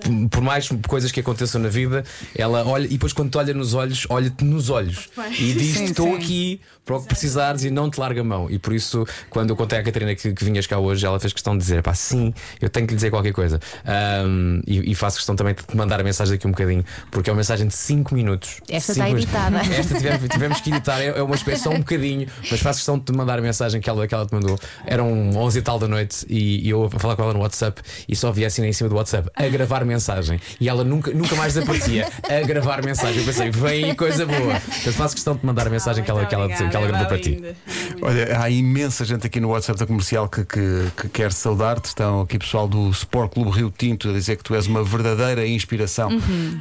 Por, 0.00 0.28
por 0.30 0.40
mais 0.40 0.68
coisas 0.86 1.12
que 1.12 1.20
aconteçam 1.20 1.60
na 1.60 1.68
vida, 1.68 2.04
ela 2.34 2.64
olha 2.66 2.86
e 2.86 2.90
depois 2.90 3.12
quando 3.12 3.30
te 3.30 3.38
olha 3.38 3.54
nos 3.54 3.74
olhos, 3.74 4.06
olha-te 4.08 4.44
nos 4.44 4.70
olhos 4.70 5.08
e 5.38 5.52
diz: 5.52 5.80
Estou 5.80 6.14
aqui 6.14 6.60
para 6.84 6.96
o 6.96 7.02
que 7.02 7.08
precisares 7.08 7.64
e 7.64 7.70
não 7.70 7.90
te 7.90 8.00
larga 8.00 8.22
a 8.22 8.24
mão. 8.24 8.50
E 8.50 8.58
por 8.58 8.72
isso, 8.72 9.06
quando 9.28 9.50
eu 9.50 9.56
contei 9.56 9.78
à 9.78 9.82
Catarina 9.82 10.14
que, 10.14 10.32
que 10.32 10.44
vinhas 10.44 10.66
cá 10.66 10.78
hoje, 10.78 11.04
ela 11.04 11.20
fez 11.20 11.32
questão 11.32 11.56
de 11.56 11.62
dizer: 11.62 11.82
pá, 11.82 11.92
sim, 11.92 12.32
eu 12.60 12.70
tenho 12.70 12.86
que 12.86 12.92
lhe 12.92 12.96
dizer 12.96 13.10
qualquer 13.10 13.32
coisa. 13.32 13.60
Ahm, 13.84 14.60
e, 14.66 14.92
e 14.92 14.94
faço 14.94 15.18
questão 15.18 15.36
também 15.36 15.54
de 15.54 15.62
te 15.62 15.76
mandar 15.76 16.00
a 16.00 16.02
mensagem 16.02 16.34
daqui 16.34 16.46
um 16.46 16.50
bocadinho, 16.50 16.84
porque 17.10 17.28
é 17.28 17.32
uma 17.32 17.38
mensagem 17.38 17.66
de 17.66 17.74
5 17.74 18.14
minutos. 18.14 18.60
Esta 18.68 18.92
está 18.92 19.10
editada. 19.10 19.58
Esta 19.58 19.94
tivemos, 19.96 20.28
tivemos 20.28 20.60
que 20.60 20.70
editar, 20.70 21.00
é 21.00 21.18
é 21.18 21.22
uma 21.22 21.34
espécie 21.34 21.62
só 21.62 21.70
um 21.70 21.78
bocadinho, 21.78 22.26
mas 22.50 22.60
faço 22.60 22.78
questão 22.78 22.98
de 22.98 23.04
te 23.04 23.12
mandar 23.12 23.38
a 23.38 23.42
mensagem 23.42 23.80
que 23.80 23.90
ela, 23.90 24.06
que 24.06 24.14
ela 24.14 24.26
te 24.26 24.32
mandou. 24.32 24.58
Eram 24.86 25.30
11h30 25.32 25.67
tal 25.68 25.78
da 25.78 25.86
noite 25.86 26.24
e, 26.30 26.66
eu 26.66 26.84
a 26.86 26.98
falar 26.98 27.14
com 27.14 27.24
ela 27.24 27.34
no 27.34 27.40
WhatsApp 27.40 27.82
e 28.08 28.16
só 28.16 28.32
via 28.32 28.46
assim 28.46 28.64
em 28.64 28.72
cima 28.72 28.88
do 28.88 28.96
WhatsApp 28.96 29.28
a 29.34 29.46
gravar 29.48 29.84
mensagem 29.84 30.40
e 30.58 30.66
ela 30.66 30.82
nunca, 30.82 31.12
nunca 31.12 31.36
mais 31.36 31.52
desaparecia 31.52 32.08
a 32.22 32.46
gravar 32.46 32.82
mensagem. 32.82 33.18
Eu 33.18 33.26
pensei, 33.26 33.50
vem 33.50 33.94
coisa 33.94 34.24
boa. 34.24 34.58
Portanto, 34.60 34.94
faço 34.94 35.14
questão 35.14 35.36
de 35.36 35.44
mandar 35.44 35.66
a 35.66 35.70
mensagem 35.70 36.02
que, 36.02 36.10
ela, 36.10 36.24
que, 36.24 36.34
ela, 36.34 36.48
que 36.48 36.74
ela 36.74 36.86
gravou 36.86 37.06
para 37.06 37.18
ti. 37.18 37.54
Olha, 38.00 38.40
há 38.40 38.50
imensa 38.50 39.04
gente 39.04 39.26
aqui 39.26 39.40
no 39.40 39.48
WhatsApp 39.48 39.78
da 39.78 39.86
comercial 39.86 40.28
que, 40.28 40.44
que, 40.44 40.90
que 40.96 41.08
quer 41.08 41.32
saudar-te. 41.32 41.86
Estão 41.86 42.20
aqui 42.20 42.38
pessoal 42.38 42.68
do 42.68 42.90
Sport 42.90 43.32
Clube 43.32 43.50
Rio 43.50 43.72
Tinto 43.76 44.10
a 44.10 44.12
dizer 44.12 44.36
que 44.36 44.44
tu 44.44 44.54
és 44.54 44.66
uma 44.66 44.82
verdadeira 44.84 45.46
inspiração 45.46 46.10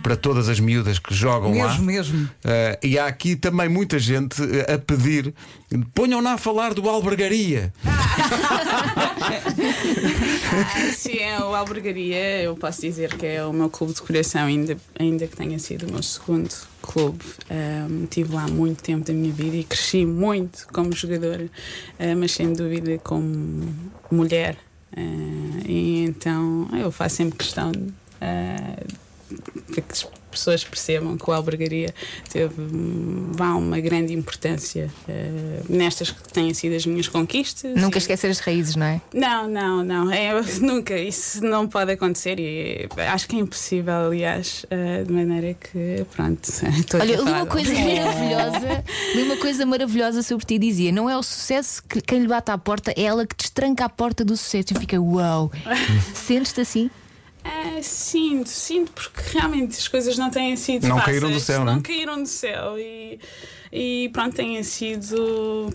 para 0.02 0.16
todas 0.16 0.50
as 0.50 0.60
miúdas 0.60 1.00
que 1.00 1.14
jogam 1.14 1.58
lá. 1.58 1.70
Mesmo, 1.70 1.86
mesmo. 1.86 2.30
Eh, 2.44 2.80
e 2.84 3.00
há 3.00 3.06
aqui 3.06 3.36
também 3.36 3.70
muita 3.70 4.00
gente 4.00 4.42
eh, 4.42 4.74
a 4.74 4.78
pedir 4.78 5.34
ponham-na 5.94 6.34
a 6.34 6.38
falar 6.38 6.74
do 6.74 6.88
Albergaria. 6.90 7.74
Ah, 7.86 9.07
sim, 10.96 11.18
é 11.18 11.40
o 11.40 11.56
Albergaria. 11.56 12.42
Eu 12.42 12.56
posso 12.56 12.82
dizer 12.82 13.16
que 13.16 13.26
é 13.26 13.46
o 13.46 13.54
meu 13.54 13.70
clube 13.70 13.94
de 13.94 14.02
coração, 14.02 14.46
ainda, 14.46 14.78
ainda 14.98 15.28
que 15.28 15.36
tenha 15.36 15.58
sido 15.60 15.88
o 15.88 15.92
meu 15.92 16.04
segundo 16.04 16.54
clube. 16.82 17.24
Um, 17.52 18.06
tive 18.06 18.34
lá 18.34 18.48
muito 18.48 18.84
tempo 18.84 19.06
da 19.06 19.14
minha 19.14 19.32
vida 19.32 19.56
e 19.56 19.64
cresci 19.64 20.06
muito 20.06 20.68
como 20.72 20.92
jogadora, 20.94 21.46
uh, 21.46 22.18
mas 22.18 22.32
sem 22.32 22.54
dúvida 22.54 22.98
como 23.00 23.74
mulher. 24.12 24.58
Uh, 24.96 25.62
e 25.66 26.06
então 26.06 26.68
eu 26.74 26.92
faço 26.92 27.18
sempre 27.18 27.38
questão 27.38 27.72
de, 27.72 27.80
uh, 27.80 28.98
que 29.74 29.84
as 29.92 30.08
pessoas 30.32 30.64
percebam 30.64 31.18
que 31.18 31.30
o 31.30 31.34
Albergaria 31.34 31.94
teve 32.30 32.54
vá, 33.32 33.54
uma 33.56 33.80
grande 33.80 34.14
importância 34.14 34.90
uh, 35.08 35.66
nestas 35.68 36.12
que 36.12 36.32
têm 36.32 36.54
sido 36.54 36.76
as 36.76 36.86
minhas 36.86 37.08
conquistas. 37.08 37.76
Nunca 37.76 37.98
e- 37.98 38.00
esquecer 38.00 38.30
as 38.30 38.40
raízes, 38.40 38.76
não 38.76 38.86
é? 38.86 39.02
não, 39.14 39.48
não, 39.48 39.84
não. 39.84 40.12
É, 40.12 40.34
nunca. 40.62 40.98
Isso 40.98 41.44
não 41.44 41.68
pode 41.68 41.92
acontecer 41.92 42.40
e 42.40 42.88
acho 43.12 43.28
que 43.28 43.36
é 43.36 43.40
impossível, 43.40 44.08
aliás, 44.08 44.66
eh, 44.70 45.04
de 45.04 45.12
maneira 45.12 45.54
que, 45.54 46.06
pronto. 46.16 46.48
Olha, 47.00 47.16
li 47.16 47.22
uma 47.22 47.46
coisa 47.46 47.74
maravilhosa, 47.74 48.84
li 49.16 49.24
uma 49.24 49.38
coisa 49.38 49.66
maravilhosa 49.66 50.24
sobre 50.24 50.46
ti. 50.46 50.58
Dizia: 50.60 50.92
não 50.92 51.10
é 51.10 51.18
o 51.18 51.24
sucesso 51.24 51.84
que 51.84 52.02
quem 52.02 52.20
lhe 52.20 52.28
bate 52.28 52.52
à 52.52 52.58
porta, 52.58 52.92
é 52.96 53.04
ela 53.04 53.26
que 53.26 53.36
destranca 53.36 53.86
a 53.86 53.90
porta 53.90 54.24
do 54.24 54.36
sucesso. 54.36 54.74
E 54.76 54.80
fica, 54.80 55.00
uau, 55.00 55.52
sentes-te 56.14 56.62
assim? 56.62 56.90
Ah, 57.44 57.80
sinto, 57.82 58.50
sinto, 58.50 58.92
porque 58.92 59.22
realmente 59.38 59.78
as 59.78 59.88
coisas 59.88 60.18
não 60.18 60.30
têm 60.30 60.56
sido 60.56 60.88
Não 60.88 60.98
fáceis. 60.98 61.20
caíram 61.20 61.32
do 61.34 61.40
céu, 61.40 61.60
não 61.60 61.74
não 61.74 61.80
é? 61.80 61.82
caíram 61.82 62.22
do 62.22 62.28
céu 62.28 62.78
e, 62.78 63.20
e 63.72 64.10
pronto, 64.12 64.36
têm 64.36 64.62
sido 64.64 65.70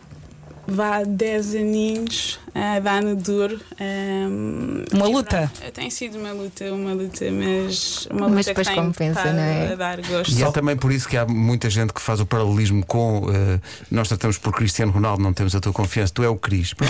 vá 0.66 1.02
10 1.04 1.54
aninhos 1.56 2.38
a 2.54 2.78
dar 2.80 3.02
no 3.02 3.16
duro. 3.16 3.58
ahm, 3.80 4.84
Uma 4.92 5.08
e 5.08 5.12
luta. 5.12 5.50
pronto, 5.58 5.72
tem 5.72 5.90
sido 5.90 6.18
uma 6.18 6.32
luta, 6.32 6.64
uma 6.72 6.92
luta, 6.92 7.24
mas 7.32 8.06
uma 8.10 8.28
Mas 8.28 8.46
luta 8.46 8.50
depois 8.50 8.68
que 8.68 8.74
compensa, 8.74 9.32
não 9.32 9.40
é? 9.42 9.72
a 9.72 9.74
dar 9.76 10.00
gosto. 10.02 10.32
E 10.38 10.42
é 10.42 10.50
também 10.52 10.76
por 10.76 10.92
isso 10.92 11.08
que 11.08 11.16
há 11.16 11.26
muita 11.26 11.68
gente 11.70 11.92
que 11.92 12.00
faz 12.00 12.20
o 12.20 12.26
paralelismo 12.26 12.84
com. 12.86 13.26
eh, 13.32 13.58
nós 13.90 14.08
tratamos 14.08 14.38
por 14.38 14.52
Cristiano 14.52 14.92
Ronaldo, 14.92 15.22
não 15.22 15.32
temos 15.32 15.54
a 15.54 15.60
tua 15.60 15.72
confiança, 15.72 16.12
tu 16.14 16.22
é 16.22 16.28
o 16.28 16.36
Cris. 16.36 16.74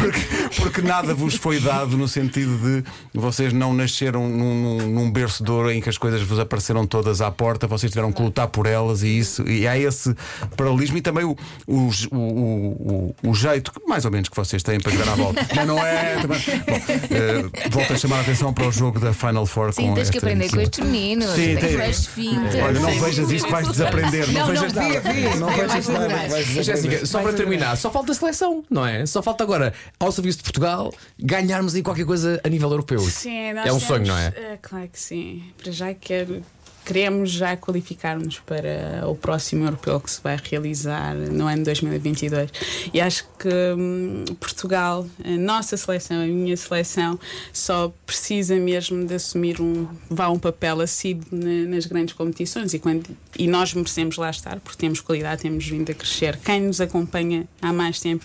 porque, 0.00 0.56
porque 0.62 0.82
nada 0.82 1.14
vos 1.14 1.34
foi 1.36 1.60
dado 1.60 1.96
no 1.96 2.08
sentido 2.08 2.56
de 2.58 2.84
vocês 3.14 3.52
não 3.52 3.72
nasceram 3.72 4.28
num, 4.28 4.54
num- 4.78 4.86
num 4.88 5.10
berço 5.10 5.42
de 5.42 5.50
ouro 5.50 5.70
em 5.70 5.80
que 5.80 5.88
as 5.88 5.98
coisas 5.98 6.22
vos 6.22 6.38
apareceram 6.38 6.86
todas 6.86 7.20
à 7.20 7.30
porta, 7.30 7.66
vocês 7.66 7.90
tiveram 7.90 8.12
que 8.12 8.22
lutar 8.22 8.48
por 8.48 8.66
elas 8.66 9.02
e 9.02 9.18
isso. 9.18 9.42
E 9.48 9.66
há 9.66 9.78
esse 9.78 10.14
paralelismo 10.56 10.98
e 10.98 11.00
também 11.02 11.24
o, 11.24 11.36
o, 11.66 11.77
o, 11.78 12.16
o, 12.16 13.14
o 13.30 13.34
jeito, 13.34 13.72
que 13.72 13.80
mais 13.86 14.04
ou 14.04 14.10
menos, 14.10 14.28
que 14.28 14.36
vocês 14.36 14.62
têm 14.62 14.80
para 14.80 14.92
jogar 14.92 15.06
na 15.06 15.16
bola. 15.16 15.34
Mas 15.54 15.66
não 15.66 15.78
é. 15.78 16.16
Também, 16.20 16.38
bom, 16.40 16.74
eh, 17.14 17.68
volto 17.70 17.92
a 17.92 17.96
chamar 17.96 18.18
a 18.18 18.20
atenção 18.20 18.52
para 18.52 18.66
o 18.66 18.72
jogo 18.72 18.98
da 18.98 19.12
Final 19.12 19.46
Four 19.46 19.72
Sim, 19.72 19.88
com 19.88 19.94
tens 19.94 20.10
que 20.10 20.18
aprender 20.18 20.50
com 20.50 20.60
estes 20.60 20.84
meninos. 20.84 21.26
Sim, 21.30 21.56
tens 21.56 21.60
tem- 21.60 21.76
mais 21.78 22.06
finta. 22.06 22.58
Olha, 22.64 22.80
não 22.80 23.00
vejas 23.00 23.30
isso 23.30 23.44
que 23.46 23.50
vais 23.52 23.68
desaprender. 23.68 24.28
Não, 24.32 24.46
vejas 24.46 24.72
nada. 24.72 24.88
não 25.38 25.48
vejas 25.48 25.88
nada. 25.88 26.08
desaprender. 26.08 26.62
Jéssica, 26.64 27.06
só 27.06 27.22
para 27.22 27.32
terminar, 27.32 27.76
só 27.76 27.90
falta 27.90 28.12
seleção, 28.14 28.64
não 28.70 28.84
é? 28.86 29.04
Só 29.06 29.22
falta 29.22 29.44
agora, 29.44 29.72
ao 29.98 30.10
serviço 30.12 30.38
de 30.38 30.44
Portugal, 30.44 30.92
ganharmos 31.18 31.74
aí 31.74 31.82
qualquer 31.82 32.04
coisa 32.04 32.40
a 32.44 32.48
nível 32.48 32.70
europeu. 32.70 33.00
Sim, 33.00 33.52
nós 33.52 33.66
é 33.66 33.72
um 33.72 33.76
temos- 33.76 33.82
sonho, 33.84 34.06
não 34.06 34.16
é? 34.18 34.58
Claro 34.60 34.88
que 34.88 35.00
sim. 35.00 35.42
Para 35.62 35.72
já 35.72 35.94
quero. 35.94 36.42
Queremos 36.88 37.30
já 37.30 37.54
qualificar-nos 37.54 38.38
para 38.40 39.06
o 39.06 39.14
próximo 39.14 39.66
europeu 39.66 40.00
que 40.00 40.10
se 40.10 40.22
vai 40.22 40.38
realizar 40.42 41.14
no 41.14 41.46
ano 41.46 41.62
2022. 41.62 42.50
E 42.94 42.98
acho 43.00 43.24
que 43.38 43.46
hum, 43.76 44.24
Portugal, 44.40 45.06
a 45.22 45.28
nossa 45.36 45.76
seleção, 45.76 46.22
a 46.22 46.26
minha 46.26 46.56
seleção, 46.56 47.20
só 47.52 47.92
precisa 48.06 48.56
mesmo 48.56 49.04
de 49.06 49.14
assumir 49.14 49.60
um, 49.60 49.86
vá 50.08 50.30
um 50.30 50.38
papel 50.38 50.80
assíduo 50.80 51.26
na- 51.30 51.68
nas 51.74 51.84
grandes 51.84 52.14
competições. 52.14 52.72
E, 52.72 52.78
quando, 52.78 53.04
e 53.38 53.46
nós 53.46 53.74
merecemos 53.74 54.16
lá 54.16 54.30
estar, 54.30 54.58
porque 54.60 54.78
temos 54.78 55.02
qualidade, 55.02 55.42
temos 55.42 55.66
vindo 55.66 55.90
a 55.92 55.94
crescer. 55.94 56.38
Quem 56.38 56.62
nos 56.62 56.80
acompanha 56.80 57.46
há 57.60 57.70
mais 57.70 58.00
tempo 58.00 58.24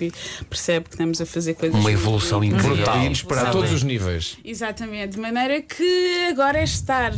percebe 0.50 0.86
que 0.86 0.92
estamos 0.96 1.20
a 1.20 1.26
fazer 1.26 1.56
coisas. 1.56 1.78
Uma 1.78 1.92
evolução 1.92 2.42
incrível 2.42 2.78
Brutal. 2.78 2.96
e 2.96 3.00
A 3.02 3.06
inesperada. 3.08 3.52
todos 3.52 3.74
os 3.74 3.84
níveis. 3.84 4.38
Exatamente, 4.46 5.16
de 5.16 5.20
maneira 5.20 5.62
que 5.62 6.28
agora 6.32 6.60
é 6.60 6.64
estar 6.64 7.12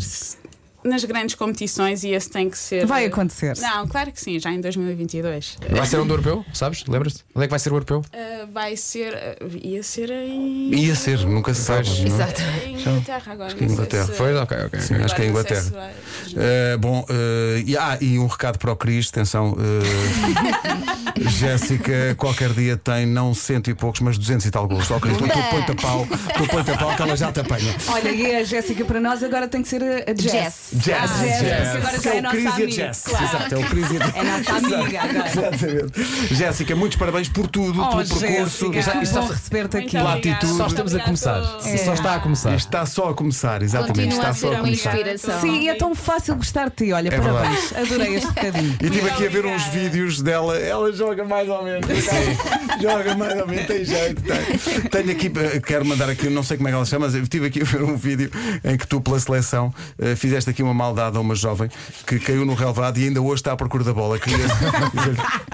nas 0.85 1.03
grandes 1.03 1.35
competições 1.35 2.03
e 2.03 2.09
esse 2.11 2.29
tem 2.29 2.49
que 2.49 2.57
ser. 2.57 2.85
Vai 2.85 3.05
acontecer. 3.05 3.57
Não, 3.57 3.87
claro 3.87 4.11
que 4.11 4.21
sim, 4.21 4.39
já 4.39 4.51
em 4.51 4.61
2022. 4.61 5.57
Vai 5.71 5.85
ser 5.85 5.97
onde 5.97 6.11
o 6.11 6.13
europeu, 6.13 6.45
sabes? 6.53 6.85
Lembras-te? 6.87 7.25
Onde 7.33 7.45
é 7.45 7.47
que 7.47 7.51
vai 7.51 7.59
ser 7.59 7.71
o 7.71 7.75
europeu? 7.75 7.99
Uh, 7.99 8.34
vai 8.55 8.77
ser. 8.77 9.13
uh, 9.13 9.57
ia 9.61 9.83
ser 9.83 10.09
em. 10.09 10.73
Ia 10.73 10.95
ser, 10.95 11.19
nunca 11.27 11.53
se 11.53 11.61
sabe. 11.61 11.89
não 11.89 11.95
é? 12.05 12.07
Exato. 12.07 12.41
Em 12.65 12.79
Inglaterra 12.79 13.31
agora. 13.33 13.47
Acho 13.47 13.55
que 13.57 13.63
é 13.63 13.67
Inglaterra. 13.67 14.05
se- 14.05 14.13
Foi? 14.13 14.35
Ok, 14.35 14.57
ok. 14.67 14.79
Sim, 14.79 14.95
acho 14.95 15.15
que 15.15 15.21
é 15.21 15.25
Inglaterra. 15.27 15.61
se 15.61 15.69
vai- 15.71 15.91
Uh, 16.35 16.77
bom, 16.79 17.01
uh, 17.09 17.59
e, 17.65 17.77
ah, 17.77 17.97
e 18.01 18.17
um 18.19 18.27
recado 18.27 18.57
para 18.57 18.71
o 18.71 18.75
Cris, 18.75 19.09
atenção. 19.09 19.51
uh, 19.53 19.55
Jéssica, 21.29 22.15
qualquer 22.17 22.49
dia 22.53 22.77
tem 22.77 23.05
não 23.05 23.33
cento 23.33 23.69
e 23.69 23.73
poucos, 23.73 24.01
mas 24.01 24.17
duzentos 24.17 24.45
e 24.45 24.51
tal 24.51 24.67
gols. 24.67 24.89
Ó 24.91 24.99
Cris, 24.99 25.17
tu 25.17 25.23
tu 25.27 25.39
põe-te 25.49 25.71
a 25.71 25.75
pau, 25.75 26.07
tu 26.37 26.47
põe-te 26.47 26.71
a 26.71 26.77
pau 26.77 26.95
que 26.95 27.01
ela 27.01 27.15
já 27.15 27.31
te 27.31 27.39
apanha. 27.41 27.75
Olha, 27.87 28.09
e 28.11 28.35
a 28.35 28.43
Jéssica 28.43 28.83
para 28.85 28.99
nós 28.99 29.23
agora 29.23 29.47
tem 29.47 29.61
que 29.61 29.67
ser 29.67 29.81
a, 29.83 30.13
Jess. 30.15 30.31
Jess. 30.31 30.69
Jazz, 30.73 31.11
Ah, 31.11 31.23
Jess, 31.25 31.69
porque 31.71 31.77
agora 31.77 32.01
já 32.01 32.09
é 32.13 32.17
é 32.17 32.21
o 32.27 32.29
Cris 32.31 32.57
e 32.57 32.63
a. 32.63 32.69
Jess. 32.69 33.03
Claro. 33.03 33.25
Exato, 33.25 33.55
é 33.55 33.57
o 33.57 33.63
Cris 33.63 33.85
e 33.91 33.97
a 33.97 34.19
É 34.19 34.23
nossa 34.37 34.53
amiga 34.53 35.01
agora. 35.01 35.27
Exatamente. 35.29 36.35
Jéssica, 36.35 36.75
muitos 36.75 36.97
parabéns 36.97 37.29
por 37.29 37.47
tudo, 37.47 37.81
Oh, 37.81 37.89
pelo 37.89 38.19
percurso. 38.19 38.25
Isto 38.47 38.69
bom 38.71 39.05
só- 39.05 39.33
receber-te 39.33 39.77
aqui. 39.77 39.91
Pela 39.91 40.13
atitude. 40.15 40.53
Só 40.57 40.67
estamos 40.67 40.95
a 40.95 40.99
começar. 40.99 41.39
Obrigada. 41.41 41.77
Só 41.85 41.93
está 41.93 42.15
a 42.15 42.19
começar. 42.19 42.55
Isto 42.55 42.67
está 42.67 42.85
só 42.85 43.09
a 43.09 43.13
começar, 43.13 43.61
exatamente. 43.61 44.15
Continua 44.15 44.17
está 44.17 44.29
a 44.29 44.33
só 44.33 44.53
a 44.53 44.59
começar. 44.59 44.91
inspiração. 44.97 45.41
Sim, 45.41 45.59
e 45.61 45.69
é 45.69 45.75
tão 45.75 45.95
fácil 45.95 46.35
gostar 46.35 46.69
de 46.69 46.75
ti. 46.85 46.91
Olha, 46.93 47.09
É 47.09 47.19
parabéns. 47.19 47.73
Adorei 47.75 48.15
este 48.15 48.27
bocadinho. 48.27 48.77
E 48.81 48.85
estive 48.85 49.09
aqui 49.09 49.25
a 49.27 49.29
ver 49.29 49.45
uns 49.45 49.63
vídeos 49.67 50.21
dela, 50.21 50.57
ela 50.57 50.91
joga 50.93 51.23
mais 51.25 51.47
ou 51.49 51.63
menos. 51.63 51.85
joga 52.81 53.15
mais 53.15 53.39
ou 53.41 53.47
menos, 53.47 53.65
tem 53.67 53.85
jeito. 53.85 54.21
Tem. 54.21 54.81
Tenho 54.89 55.11
aqui, 55.11 55.31
eh, 55.55 55.59
quero 55.59 55.85
mandar 55.85 56.09
aqui, 56.09 56.29
não 56.29 56.43
sei 56.43 56.57
como 56.57 56.67
é 56.67 56.71
que 56.71 56.75
ela 56.75 56.85
se 56.85 56.91
chama, 56.91 57.05
mas 57.05 57.15
eu 57.15 57.23
estive 57.23 57.47
aqui 57.47 57.61
a 57.61 57.65
ver 57.65 57.83
um 57.83 57.95
vídeo 57.95 58.31
em 58.63 58.77
que 58.77 58.87
tu, 58.87 58.99
pela 59.01 59.19
seleção, 59.19 59.73
eh, 59.99 60.15
fizeste 60.15 60.49
aqui 60.49 60.63
uma 60.63 60.73
maldade 60.73 61.17
a 61.17 61.19
uma 61.19 61.35
jovem 61.35 61.69
que 62.07 62.19
caiu 62.19 62.45
no 62.45 62.53
relevado 62.53 62.97
e 62.97 63.05
ainda 63.07 63.21
hoje 63.21 63.35
está 63.41 63.51
à 63.51 63.55
procura 63.55 63.83
da 63.83 63.93
bola. 63.93 64.17
Queria 64.19 64.45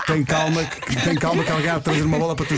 tem 0.07 0.23
calma, 0.23 0.63
que- 0.63 0.95
tem 1.03 1.15
calma 1.15 1.43
que 1.43 1.51
alguém 1.51 1.69
há 1.69 1.77
de 1.77 1.83
trazer 1.83 2.03
uma 2.03 2.17
bola 2.17 2.35
para 2.35 2.45
tu 2.45 2.55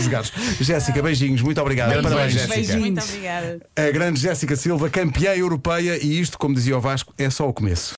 Jéssica, 0.60 1.02
beijinhos, 1.02 1.42
muito 1.42 1.60
obrigado. 1.60 1.90
Beijinhos, 1.90 2.12
Parabéns, 2.12 2.32
Jéssica. 2.32 2.54
Jéssica. 2.54 2.78
Muito 2.78 3.02
obrigada. 3.02 3.60
A 3.76 3.90
grande 3.90 4.20
Jéssica 4.20 4.56
Silva, 4.56 4.88
campeã 4.90 5.34
europeia, 5.34 5.98
e 6.02 6.20
isto, 6.20 6.38
como 6.38 6.54
dizia 6.54 6.76
o 6.76 6.80
Vasco, 6.80 7.12
é 7.18 7.28
só 7.30 7.48
o 7.48 7.52
começo. 7.52 7.92